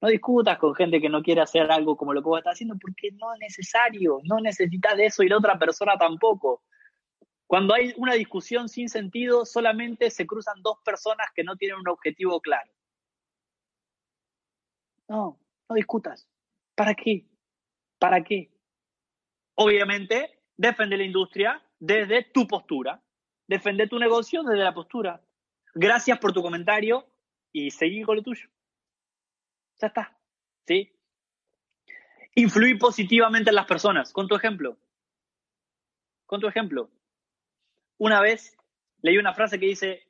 [0.00, 2.76] No discutas con gente que no quiere hacer algo como lo que vos estás haciendo
[2.80, 6.62] porque no es necesario, no necesitas de eso y la otra persona tampoco.
[7.48, 11.88] Cuando hay una discusión sin sentido, solamente se cruzan dos personas que no tienen un
[11.88, 12.70] objetivo claro.
[15.08, 16.28] No, no discutas.
[16.74, 17.24] ¿Para qué?
[17.98, 18.52] ¿Para qué?
[19.54, 23.02] Obviamente, defiende la industria desde tu postura.
[23.46, 25.22] Defende tu negocio desde la postura.
[25.74, 27.06] Gracias por tu comentario
[27.50, 28.46] y seguí con lo tuyo.
[29.80, 30.18] Ya está.
[30.66, 30.94] ¿Sí?
[32.34, 34.12] Influir positivamente en las personas.
[34.12, 34.76] Con tu ejemplo.
[36.26, 36.90] Con tu ejemplo.
[37.98, 38.56] Una vez
[39.02, 40.08] leí una frase que dice,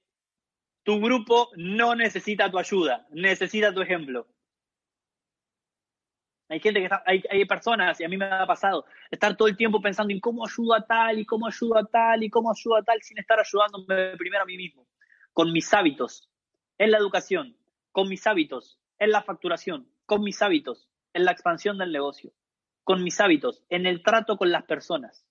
[0.82, 4.26] tu grupo no necesita tu ayuda, necesita tu ejemplo.
[6.50, 9.48] Hay gente que está, hay, hay, personas, y a mí me ha pasado, estar todo
[9.48, 12.50] el tiempo pensando en cómo ayudo a tal, y cómo ayudo a tal, y cómo
[12.50, 14.86] ayudo a tal, sin estar ayudándome primero a mí mismo,
[15.34, 16.30] con mis hábitos,
[16.78, 17.54] en la educación,
[17.92, 22.32] con mis hábitos, en la facturación, con mis hábitos, en la expansión del negocio,
[22.82, 25.27] con mis hábitos, en el trato con las personas.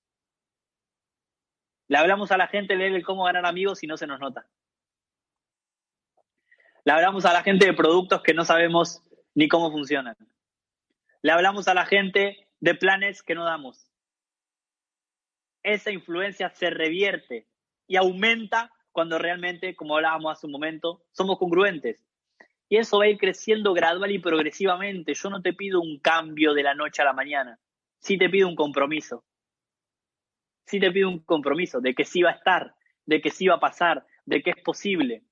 [1.87, 4.45] Le hablamos a la gente de cómo ganar amigos y no se nos nota.
[6.83, 9.03] Le hablamos a la gente de productos que no sabemos
[9.35, 10.15] ni cómo funcionan.
[11.21, 13.91] Le hablamos a la gente de planes que no damos.
[15.63, 17.47] Esa influencia se revierte
[17.87, 22.03] y aumenta cuando realmente, como hablábamos hace un momento, somos congruentes.
[22.69, 25.13] Y eso va a ir creciendo gradual y progresivamente.
[25.13, 27.59] Yo no te pido un cambio de la noche a la mañana.
[27.99, 29.23] Sí te pido un compromiso.
[30.67, 33.55] Sí te pido un compromiso de que sí va a estar, de que sí va
[33.55, 35.23] a pasar, de que es posible.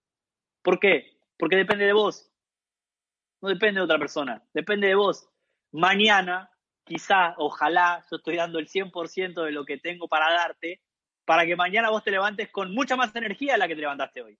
[0.63, 1.19] ¿Por qué?
[1.37, 2.31] Porque depende de vos.
[3.41, 4.43] No depende de otra persona.
[4.53, 5.29] Depende de vos
[5.75, 6.49] mañana,
[6.85, 10.81] quizá, ojalá, yo estoy dando el 100% de lo que tengo para darte,
[11.25, 14.21] para que mañana vos te levantes con mucha más energía de la que te levantaste
[14.21, 14.39] hoy.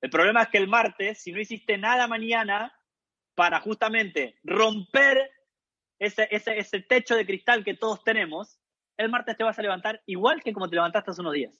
[0.00, 2.72] El problema es que el martes, si no hiciste nada mañana
[3.34, 5.30] para justamente romper
[5.98, 8.60] ese, ese, ese techo de cristal que todos tenemos,
[8.96, 11.54] el martes te vas a levantar igual que como te levantaste hace unos días.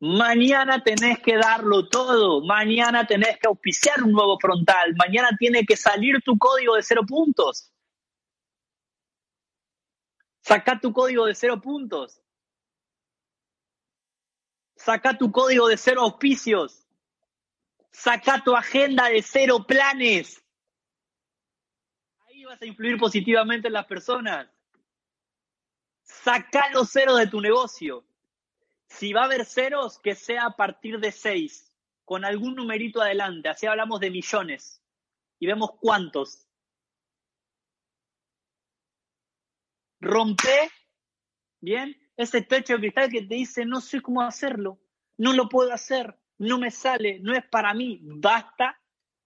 [0.00, 2.42] Mañana tenés que darlo todo.
[2.44, 4.94] Mañana tenés que auspiciar un nuevo frontal.
[4.96, 7.72] Mañana tiene que salir tu código de cero puntos.
[10.40, 12.20] Saca tu código de cero puntos.
[14.76, 16.86] Saca tu código de cero auspicios.
[17.90, 20.44] Saca tu agenda de cero planes.
[22.26, 24.53] Ahí vas a influir positivamente en las personas.
[26.04, 28.04] Saca los ceros de tu negocio.
[28.86, 31.74] Si va a haber ceros, que sea a partir de seis,
[32.04, 33.48] con algún numerito adelante.
[33.48, 34.82] Así hablamos de millones
[35.38, 36.46] y vemos cuántos.
[40.00, 40.70] Rompe,
[41.60, 44.78] bien, ese techo de cristal que te dice, no sé cómo hacerlo,
[45.16, 48.00] no lo puedo hacer, no me sale, no es para mí.
[48.02, 48.78] Basta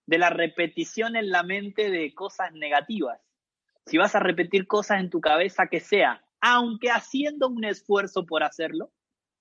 [0.07, 3.21] de la repetición en la mente de cosas negativas.
[3.87, 8.43] Si vas a repetir cosas en tu cabeza, que sea, aunque haciendo un esfuerzo por
[8.43, 8.93] hacerlo,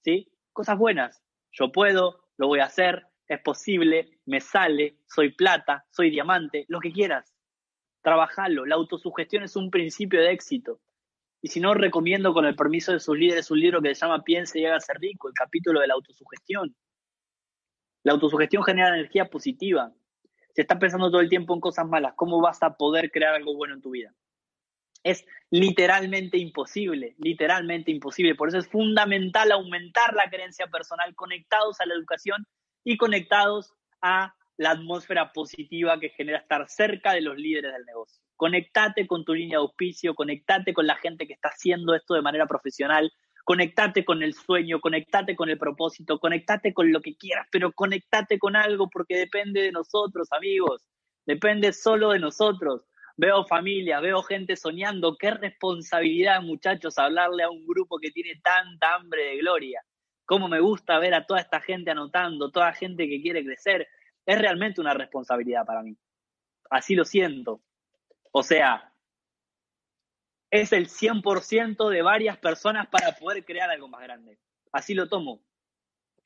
[0.03, 0.31] ¿sí?
[0.53, 1.23] Cosas buenas.
[1.51, 6.79] Yo puedo, lo voy a hacer, es posible, me sale, soy plata, soy diamante, lo
[6.79, 7.33] que quieras.
[8.01, 8.65] Trabajalo.
[8.65, 10.79] La autosugestión es un principio de éxito.
[11.41, 14.23] Y si no, recomiendo con el permiso de sus líderes un libro que se llama
[14.23, 16.75] Piense y ser rico, el capítulo de la autosugestión.
[18.03, 19.93] La autosugestión genera energía positiva.
[20.53, 23.55] Si estás pensando todo el tiempo en cosas malas, ¿cómo vas a poder crear algo
[23.55, 24.13] bueno en tu vida?
[25.03, 28.35] Es literalmente imposible, literalmente imposible.
[28.35, 32.45] Por eso es fundamental aumentar la creencia personal conectados a la educación
[32.83, 38.21] y conectados a la atmósfera positiva que genera estar cerca de los líderes del negocio.
[38.35, 42.21] Conectate con tu línea de auspicio, conectate con la gente que está haciendo esto de
[42.21, 43.11] manera profesional,
[43.45, 48.39] conectate con el sueño, conectate con el propósito, conectate con lo que quieras, pero conectate
[48.39, 50.83] con algo porque depende de nosotros, amigos,
[51.25, 52.83] depende solo de nosotros
[53.17, 55.17] veo familia, veo gente soñando.
[55.17, 59.83] Qué responsabilidad, muchachos, hablarle a un grupo que tiene tanta hambre de gloria.
[60.25, 63.87] Cómo me gusta ver a toda esta gente anotando, toda gente que quiere crecer.
[64.25, 65.97] Es realmente una responsabilidad para mí.
[66.69, 67.61] Así lo siento.
[68.31, 68.93] O sea,
[70.51, 74.37] es el 100% de varias personas para poder crear algo más grande.
[74.71, 75.41] Así lo tomo.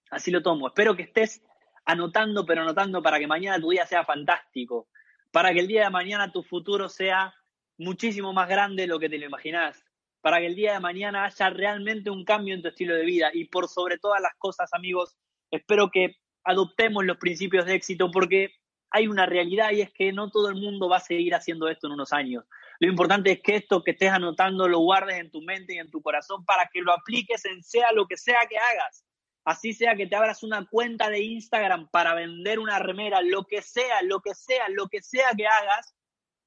[0.10, 0.68] Así lo tomo.
[0.68, 1.42] Espero que estés
[1.86, 4.90] anotando, pero anotando para que mañana tu día sea fantástico
[5.32, 7.34] para que el día de mañana tu futuro sea
[7.78, 9.84] muchísimo más grande de lo que te lo imaginás,
[10.22, 13.32] para que el día de mañana haya realmente un cambio en tu estilo de vida
[13.34, 15.18] y por sobre todas las cosas, amigos,
[15.50, 18.54] espero que adoptemos los principios de éxito porque
[18.92, 21.88] hay una realidad y es que no todo el mundo va a seguir haciendo esto
[21.88, 22.44] en unos años.
[22.80, 25.90] Lo importante es que esto que estés anotando lo guardes en tu mente y en
[25.90, 29.06] tu corazón para que lo apliques en sea lo que sea que hagas.
[29.44, 33.62] Así sea que te abras una cuenta de Instagram para vender una remera, lo que
[33.62, 35.96] sea, lo que sea, lo que sea que hagas,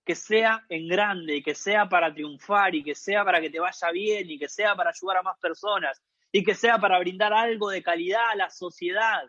[0.04, 3.90] que sea en grande, que sea para triunfar y que sea para que te vaya
[3.90, 7.70] bien y que sea para ayudar a más personas y que sea para brindar algo
[7.70, 9.22] de calidad a la sociedad,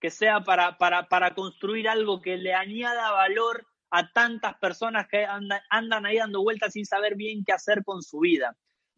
[0.00, 5.24] que sea para, para, para construir algo que le añada valor a tantas personas que
[5.24, 8.56] andan, andan ahí dando vueltas sin saber bien qué hacer con su vida.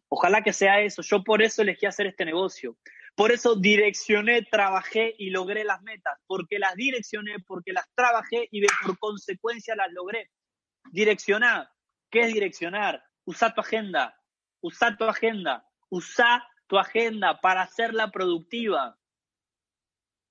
[0.09, 1.01] Ojalá que sea eso.
[1.01, 2.77] Yo por eso elegí hacer este negocio.
[3.15, 8.65] Por eso direccioné, trabajé y logré las metas, porque las direccioné, porque las trabajé y
[8.83, 10.31] por consecuencia las logré.
[10.91, 11.73] Direccioná,
[12.13, 13.03] ¿Qué es direccionar?
[13.25, 14.15] Usa tu agenda,
[14.61, 18.99] usa tu agenda, usa tu agenda para hacerla productiva.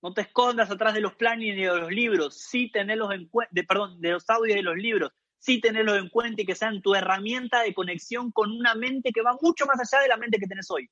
[0.01, 3.61] No te escondas atrás de los planes ni de los libros, sí tenerlos en cuenta,
[3.67, 6.81] perdón, de los audios y de los libros, sí tenerlos en cuenta y que sean
[6.83, 10.39] tu herramienta de conexión con una mente que va mucho más allá de la mente
[10.39, 10.89] que tenés hoy.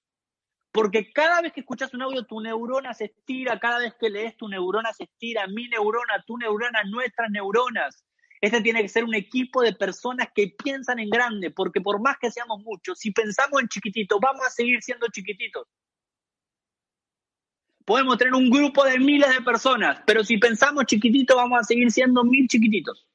[0.73, 4.37] Porque cada vez que escuchas un audio, tu neurona se estira, cada vez que lees,
[4.37, 8.05] tu neurona se estira, mi neurona, tu neurona, nuestras neuronas.
[8.41, 12.17] Este tiene que ser un equipo de personas que piensan en grande, porque por más
[12.19, 15.67] que seamos muchos, si pensamos en chiquitito, vamos a seguir siendo chiquititos.
[17.85, 21.91] Podemos tener un grupo de miles de personas, pero si pensamos chiquitito, vamos a seguir
[21.91, 23.07] siendo mil chiquititos.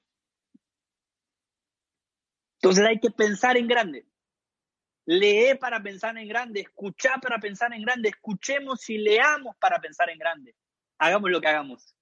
[2.58, 4.06] Entonces hay que pensar en grande.
[5.06, 10.10] Lee para pensar en grande, escucha para pensar en grande, escuchemos y leamos para pensar
[10.10, 10.56] en grande.
[10.98, 11.96] Hagamos lo que hagamos.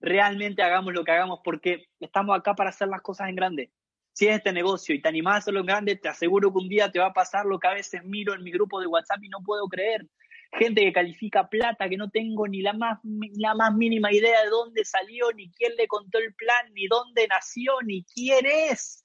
[0.00, 3.72] Realmente hagamos lo que hagamos porque estamos acá para hacer las cosas en grande.
[4.12, 6.68] Si es este negocio y te animás a hacerlo en grande, te aseguro que un
[6.68, 9.22] día te va a pasar lo que a veces miro en mi grupo de WhatsApp
[9.22, 10.06] y no puedo creer
[10.52, 12.98] gente que califica plata, que no tengo ni la más,
[13.36, 17.26] la más mínima idea de dónde salió, ni quién le contó el plan, ni dónde
[17.28, 19.04] nació, ni quién es.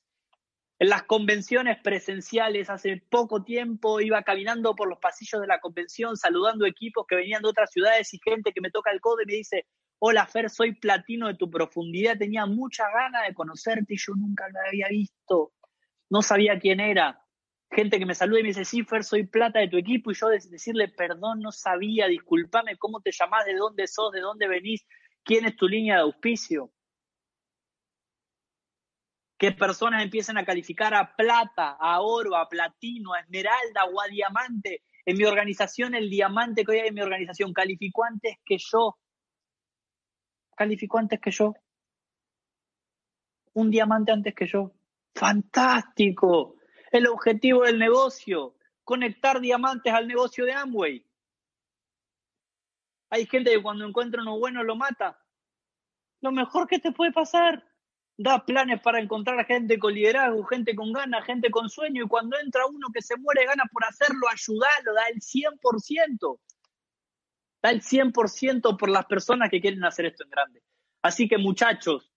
[0.79, 6.17] En las convenciones presenciales, hace poco tiempo, iba caminando por los pasillos de la convención,
[6.17, 9.25] saludando equipos que venían de otras ciudades y gente que me toca el codo y
[9.25, 9.65] me dice,
[9.99, 14.49] hola Fer, soy platino de tu profundidad, tenía mucha ganas de conocerte y yo nunca
[14.49, 15.53] lo había visto,
[16.09, 17.23] no sabía quién era
[17.73, 20.15] gente que me saluda y me dice, sí, Fer, soy plata de tu equipo, y
[20.15, 23.45] yo decirle, perdón, no sabía, discúlpame, ¿cómo te llamás?
[23.45, 24.11] ¿De dónde sos?
[24.11, 24.85] ¿De dónde venís?
[25.23, 26.71] ¿Quién es tu línea de auspicio?
[29.43, 34.07] Que personas empiecen a calificar a plata, a oro, a platino, a esmeralda o a
[34.07, 34.83] diamante.
[35.05, 38.97] En mi organización, el diamante que hoy hay en mi organización calificó antes que yo.
[40.55, 41.53] Calificó antes que yo.
[43.51, 44.71] Un diamante antes que yo.
[45.13, 46.55] Fantástico
[46.93, 51.05] el objetivo del negocio, conectar diamantes al negocio de Amway.
[53.09, 55.19] Hay gente que cuando encuentra uno bueno lo mata.
[56.21, 57.67] Lo mejor que te puede pasar.
[58.23, 62.05] Da planes para encontrar gente con liderazgo, gente con ganas, gente con sueño.
[62.05, 66.39] Y cuando entra uno que se muere ganas por hacerlo, ayudarlo, da el 100%.
[67.61, 70.63] Da el 100% por las personas que quieren hacer esto en grande.
[71.01, 72.13] Así que muchachos,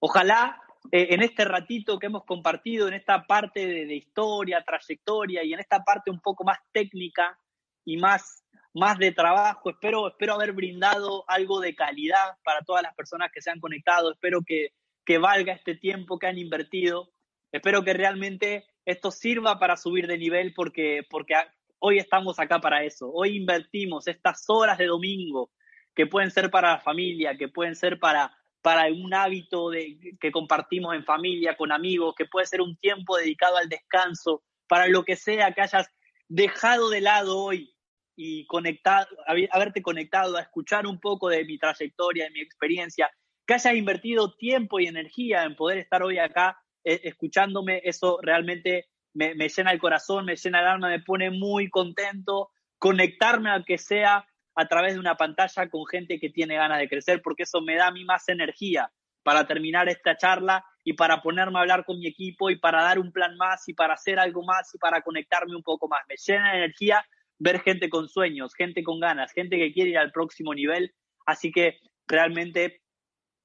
[0.00, 0.58] ojalá
[0.90, 5.60] eh, en este ratito que hemos compartido, en esta parte de, historia, trayectoria y en
[5.60, 7.38] esta parte un poco más técnica
[7.84, 8.42] y más,
[8.78, 13.42] más de trabajo, espero, espero haber brindado algo de calidad para todas las personas que
[13.42, 14.72] se han conectado, espero que,
[15.04, 17.10] que valga este tiempo que han invertido,
[17.52, 21.34] espero que realmente esto sirva para subir de nivel porque, porque
[21.78, 25.50] hoy estamos acá para eso, hoy invertimos estas horas de domingo
[25.94, 30.32] que pueden ser para la familia, que pueden ser para para un hábito de, que
[30.32, 35.04] compartimos en familia, con amigos, que puede ser un tiempo dedicado al descanso, para lo
[35.04, 35.88] que sea que hayas
[36.28, 37.74] dejado de lado hoy
[38.20, 39.06] y conectado,
[39.52, 43.08] haberte conectado a escuchar un poco de mi trayectoria, de mi experiencia,
[43.46, 48.88] que hayas invertido tiempo y energía en poder estar hoy acá eh, escuchándome, eso realmente
[49.14, 53.62] me, me, llena el corazón, me llena el alma, me pone muy contento conectarme a
[53.62, 57.44] que sea a través de una pantalla con gente que tiene ganas de crecer, porque
[57.44, 58.90] eso me da a mí más energía
[59.22, 62.98] para terminar esta charla y para ponerme a hablar con mi equipo y para dar
[62.98, 66.00] un plan más y para hacer algo más y para conectarme un poco más.
[66.08, 67.06] Me llena de energía
[67.38, 70.94] ver gente con sueños, gente con ganas, gente que quiere ir al próximo nivel.
[71.26, 72.82] Así que realmente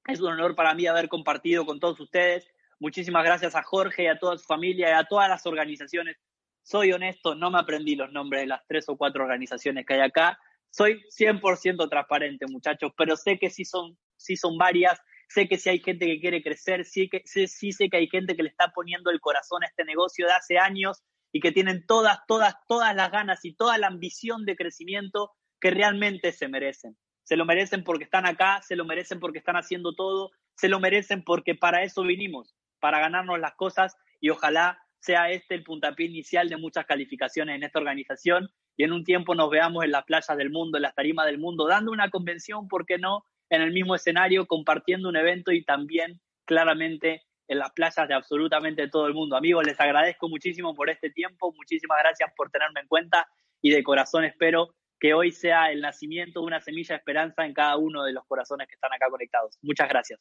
[0.07, 2.47] es un honor para mí haber compartido con todos ustedes.
[2.79, 6.17] Muchísimas gracias a Jorge y a toda su familia y a todas las organizaciones.
[6.63, 9.99] Soy honesto, no me aprendí los nombres de las tres o cuatro organizaciones que hay
[10.01, 10.39] acá,
[10.73, 15.69] soy 100% transparente, muchachos, pero sé que sí son, sí son varias, sé que sí
[15.69, 18.49] hay gente que quiere crecer, sí, que, sí, sí sé que hay gente que le
[18.49, 21.03] está poniendo el corazón a este negocio de hace años
[21.33, 25.71] y que tienen todas, todas, todas las ganas y toda la ambición de crecimiento que
[25.71, 26.95] realmente se merecen.
[27.23, 30.79] Se lo merecen porque están acá, se lo merecen porque están haciendo todo, se lo
[30.79, 36.05] merecen porque para eso vinimos, para ganarnos las cosas y ojalá sea este el puntapié
[36.05, 40.05] inicial de muchas calificaciones en esta organización y en un tiempo nos veamos en las
[40.05, 43.23] playas del mundo, en las tarimas del mundo, dando una convención, ¿por qué no?
[43.49, 47.23] En el mismo escenario, compartiendo un evento y también claramente
[47.53, 49.37] en las playas de absolutamente todo el mundo.
[49.37, 53.27] Amigos, les agradezco muchísimo por este tiempo, muchísimas gracias por tenerme en cuenta
[53.61, 57.53] y de corazón espero que hoy sea el nacimiento de una semilla de esperanza en
[57.53, 59.57] cada uno de los corazones que están acá conectados.
[59.61, 60.19] Muchas gracias.